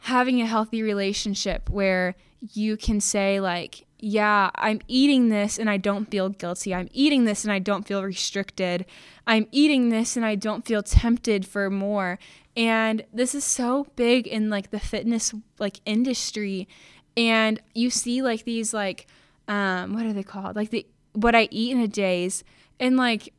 having 0.00 0.40
a 0.40 0.46
healthy 0.46 0.82
relationship 0.82 1.68
where 1.70 2.14
you 2.52 2.76
can 2.76 3.00
say 3.00 3.40
like 3.40 3.86
yeah, 3.98 4.50
I'm 4.54 4.80
eating 4.88 5.30
this 5.30 5.58
and 5.58 5.70
I 5.70 5.78
don't 5.78 6.10
feel 6.10 6.28
guilty. 6.28 6.74
I'm 6.74 6.88
eating 6.92 7.24
this 7.24 7.44
and 7.44 7.52
I 7.52 7.58
don't 7.58 7.86
feel 7.86 8.04
restricted. 8.04 8.84
I'm 9.26 9.46
eating 9.50 9.88
this 9.88 10.16
and 10.16 10.24
I 10.24 10.34
don't 10.34 10.66
feel 10.66 10.82
tempted 10.82 11.46
for 11.46 11.70
more. 11.70 12.18
And 12.56 13.04
this 13.12 13.34
is 13.34 13.44
so 13.44 13.86
big 13.96 14.26
in 14.26 14.50
like 14.50 14.70
the 14.70 14.80
fitness 14.80 15.32
like 15.58 15.80
industry. 15.86 16.68
And 17.16 17.60
you 17.74 17.90
see 17.90 18.22
like 18.22 18.44
these 18.44 18.74
like 18.74 19.06
um 19.48 19.94
what 19.94 20.04
are 20.04 20.12
they 20.12 20.22
called? 20.22 20.56
Like 20.56 20.70
the 20.70 20.86
what 21.12 21.34
I 21.34 21.48
eat 21.50 21.72
in 21.72 21.80
a 21.80 21.88
days 21.88 22.44
and 22.78 22.96
like 22.96 23.32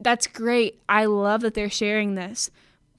that's 0.00 0.26
great. 0.26 0.80
I 0.88 1.04
love 1.04 1.42
that 1.42 1.54
they're 1.54 1.70
sharing 1.70 2.14
this. 2.14 2.50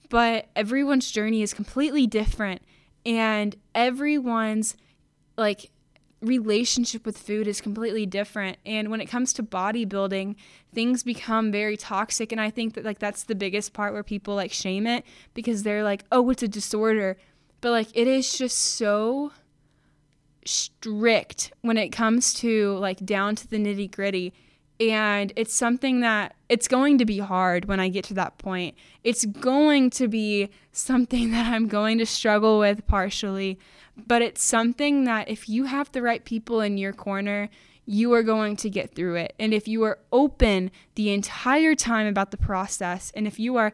But 0.10 0.48
everyone's 0.56 1.12
journey 1.12 1.42
is 1.42 1.54
completely 1.54 2.08
different 2.08 2.62
and 3.06 3.56
everyone's 3.76 4.76
like 5.38 5.72
relationship 6.22 7.06
with 7.06 7.18
food 7.18 7.48
is 7.48 7.60
completely 7.60 8.06
different 8.06 8.58
and 8.66 8.90
when 8.90 9.02
it 9.02 9.08
comes 9.08 9.34
to 9.34 9.44
bodybuilding 9.44 10.36
things 10.74 11.04
become 11.04 11.52
very 11.52 11.76
toxic 11.76 12.32
and 12.32 12.40
i 12.40 12.50
think 12.50 12.76
that 12.76 12.86
like 12.86 12.98
that's 12.98 13.26
the 13.26 13.36
biggest 13.36 13.74
part 13.74 13.92
where 13.92 14.04
people 14.04 14.34
like 14.34 14.52
shame 14.54 14.88
it 14.88 15.04
because 15.34 15.64
they're 15.64 15.84
like 15.84 16.06
oh 16.14 16.30
it's 16.30 16.42
a 16.42 16.48
disorder 16.48 17.18
but 17.60 17.72
like 17.72 17.88
it 17.94 18.08
is 18.08 18.38
just 18.38 18.58
so 18.58 19.34
strict 20.46 21.52
when 21.62 21.78
it 21.78 21.90
comes 21.90 22.34
to 22.36 22.78
like 22.78 23.06
down 23.06 23.36
to 23.36 23.48
the 23.48 23.58
nitty 23.58 23.92
gritty 23.92 24.34
and 24.80 25.32
it's 25.36 25.54
something 25.54 26.02
that 26.02 26.36
it's 26.50 26.68
going 26.68 26.98
to 26.98 27.06
be 27.06 27.20
hard 27.20 27.66
when 27.66 27.80
I 27.80 27.90
get 27.90 28.06
to 28.06 28.14
that 28.16 28.38
point. 28.38 28.76
It's 29.04 29.26
going 29.26 29.90
to 29.92 30.08
be 30.08 30.50
something 30.72 31.32
that 31.32 31.54
I'm 31.54 31.68
going 31.68 31.98
to 32.00 32.06
struggle 32.06 32.60
with 32.60 32.86
partially, 32.88 33.60
but 33.96 34.22
it's 34.22 34.44
something 34.44 35.04
that 35.06 35.30
if 35.30 35.48
you 35.48 35.66
have 35.66 35.92
the 35.92 36.02
right 36.02 36.24
people 36.24 36.62
in 36.62 36.78
your 36.78 36.94
corner, 36.94 37.50
you 37.86 38.14
are 38.14 38.24
going 38.24 38.56
to 38.58 38.70
get 38.70 38.96
through 38.96 39.16
it. 39.16 39.34
And 39.40 39.54
if 39.54 39.68
you 39.68 39.84
are 39.84 40.00
open 40.12 40.72
the 40.96 41.12
entire 41.12 41.76
time 41.76 42.08
about 42.08 42.32
the 42.32 42.38
process, 42.38 43.12
and 43.16 43.28
if 43.28 43.40
you 43.40 43.58
are 43.58 43.74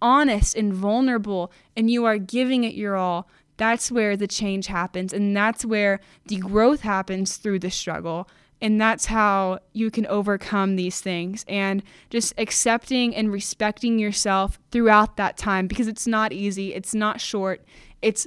honest 0.00 0.56
and 0.56 0.72
vulnerable 0.72 1.50
and 1.76 1.90
you 1.90 2.04
are 2.04 2.18
giving 2.18 2.62
it 2.64 2.74
your 2.74 2.96
all, 2.96 3.28
that's 3.58 3.90
where 3.90 4.16
the 4.16 4.26
change 4.26 4.68
happens. 4.68 5.12
And 5.12 5.36
that's 5.36 5.64
where 5.64 6.00
the 6.26 6.38
growth 6.38 6.80
happens 6.80 7.36
through 7.36 7.58
the 7.58 7.70
struggle. 7.70 8.28
And 8.60 8.80
that's 8.80 9.06
how 9.06 9.60
you 9.72 9.90
can 9.90 10.06
overcome 10.06 10.76
these 10.76 11.00
things 11.00 11.44
and 11.46 11.82
just 12.10 12.34
accepting 12.38 13.14
and 13.14 13.30
respecting 13.30 13.98
yourself 13.98 14.58
throughout 14.70 15.16
that 15.16 15.36
time 15.36 15.68
because 15.68 15.86
it's 15.86 16.06
not 16.06 16.32
easy, 16.32 16.74
it's 16.74 16.94
not 16.94 17.20
short, 17.20 17.64
it's 18.02 18.26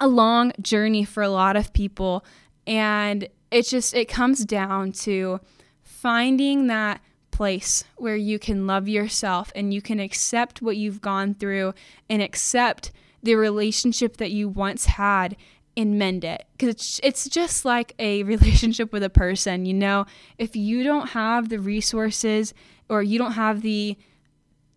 a 0.00 0.08
long 0.08 0.52
journey 0.60 1.04
for 1.04 1.22
a 1.22 1.28
lot 1.28 1.54
of 1.54 1.72
people. 1.72 2.24
And 2.66 3.28
it 3.52 3.66
just, 3.66 3.94
it 3.94 4.08
comes 4.08 4.44
down 4.44 4.90
to 4.92 5.40
finding 5.82 6.66
that 6.66 7.00
place 7.30 7.84
where 7.96 8.16
you 8.16 8.40
can 8.40 8.66
love 8.66 8.88
yourself 8.88 9.52
and 9.54 9.72
you 9.72 9.82
can 9.82 10.00
accept 10.00 10.62
what 10.62 10.76
you've 10.76 11.00
gone 11.00 11.34
through 11.34 11.74
and 12.08 12.22
accept 12.22 12.90
the 13.24 13.34
relationship 13.34 14.18
that 14.18 14.30
you 14.30 14.48
once 14.48 14.86
had 14.86 15.36
and 15.76 15.98
mend 15.98 16.24
it. 16.24 16.44
Because 16.52 16.68
it's, 16.68 17.00
it's 17.02 17.28
just 17.28 17.64
like 17.64 17.94
a 17.98 18.22
relationship 18.34 18.92
with 18.92 19.02
a 19.02 19.10
person 19.10 19.66
you 19.66 19.74
know? 19.74 20.06
If 20.38 20.54
you 20.54 20.84
don't 20.84 21.10
have 21.10 21.48
the 21.48 21.58
resources 21.58 22.54
or 22.88 23.02
you 23.02 23.18
don't 23.18 23.32
have 23.32 23.62
the 23.62 23.96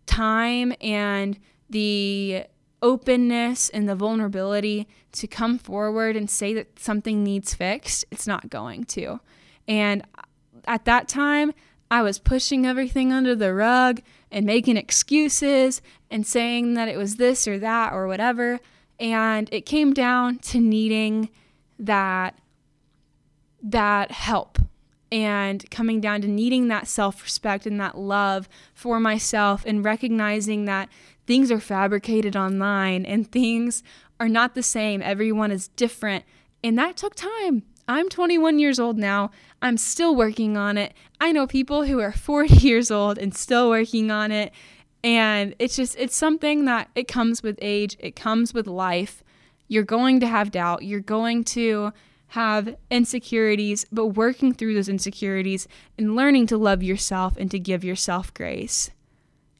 time 0.06 0.72
and 0.80 1.38
the 1.70 2.44
openness 2.80 3.68
and 3.70 3.88
the 3.88 3.94
vulnerability 3.94 4.88
to 5.12 5.26
come 5.26 5.58
forward 5.58 6.16
and 6.16 6.30
say 6.30 6.54
that 6.54 6.78
something 6.78 7.24
needs 7.24 7.52
fixed 7.52 8.04
it's 8.10 8.26
not 8.26 8.48
going 8.48 8.84
to. 8.84 9.20
And 9.66 10.04
at 10.66 10.84
that 10.86 11.08
time 11.08 11.52
I 11.90 12.02
was 12.02 12.18
pushing 12.18 12.66
everything 12.66 13.12
under 13.12 13.34
the 13.34 13.54
rug 13.54 14.02
and 14.30 14.44
making 14.44 14.76
excuses 14.76 15.80
and 16.10 16.26
saying 16.26 16.74
that 16.74 16.88
it 16.88 16.96
was 16.96 17.16
this 17.16 17.48
or 17.48 17.58
that 17.58 17.92
or 17.92 18.06
whatever. 18.06 18.60
And 19.00 19.48
it 19.52 19.62
came 19.62 19.94
down 19.94 20.38
to 20.38 20.60
needing 20.60 21.30
that 21.78 22.38
that 23.60 24.10
help 24.12 24.58
and 25.10 25.68
coming 25.70 26.00
down 26.00 26.20
to 26.20 26.28
needing 26.28 26.68
that 26.68 26.86
self-respect 26.86 27.66
and 27.66 27.80
that 27.80 27.98
love 27.98 28.48
for 28.74 29.00
myself 29.00 29.64
and 29.66 29.84
recognizing 29.84 30.66
that 30.66 30.88
things 31.26 31.50
are 31.50 31.60
fabricated 31.60 32.36
online 32.36 33.04
and 33.04 33.30
things 33.32 33.82
are 34.20 34.28
not 34.28 34.54
the 34.54 34.62
same. 34.62 35.02
Everyone 35.02 35.50
is 35.50 35.68
different. 35.68 36.24
And 36.62 36.78
that 36.78 36.96
took 36.96 37.14
time. 37.14 37.62
I'm 37.86 38.08
21 38.08 38.58
years 38.58 38.78
old 38.78 38.98
now. 38.98 39.30
I'm 39.60 39.76
still 39.76 40.14
working 40.14 40.56
on 40.56 40.78
it. 40.78 40.94
I 41.20 41.32
know 41.32 41.46
people 41.46 41.84
who 41.84 42.00
are 42.00 42.12
40 42.28 42.54
years 42.54 42.90
old 42.90 43.18
and 43.18 43.34
still 43.34 43.68
working 43.68 44.10
on 44.10 44.30
it. 44.30 44.52
And 45.04 45.54
it's 45.58 45.76
just, 45.76 45.96
it's 45.96 46.16
something 46.16 46.64
that 46.64 46.90
it 46.94 47.06
comes 47.06 47.42
with 47.42 47.58
age, 47.62 47.96
it 48.00 48.16
comes 48.16 48.52
with 48.52 48.66
life. 48.66 49.22
You're 49.68 49.84
going 49.84 50.18
to 50.20 50.26
have 50.26 50.50
doubt, 50.50 50.82
you're 50.82 51.00
going 51.00 51.44
to 51.44 51.92
have 52.28 52.76
insecurities, 52.90 53.86
but 53.92 54.06
working 54.08 54.52
through 54.52 54.74
those 54.74 54.88
insecurities 54.88 55.68
and 55.96 56.16
learning 56.16 56.46
to 56.48 56.58
love 56.58 56.82
yourself 56.82 57.36
and 57.36 57.50
to 57.50 57.58
give 57.58 57.84
yourself 57.84 58.34
grace. 58.34 58.90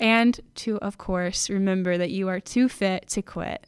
And 0.00 0.38
to, 0.56 0.78
of 0.78 0.98
course, 0.98 1.48
remember 1.48 1.96
that 1.98 2.10
you 2.10 2.28
are 2.28 2.40
too 2.40 2.68
fit 2.68 3.08
to 3.08 3.22
quit. 3.22 3.66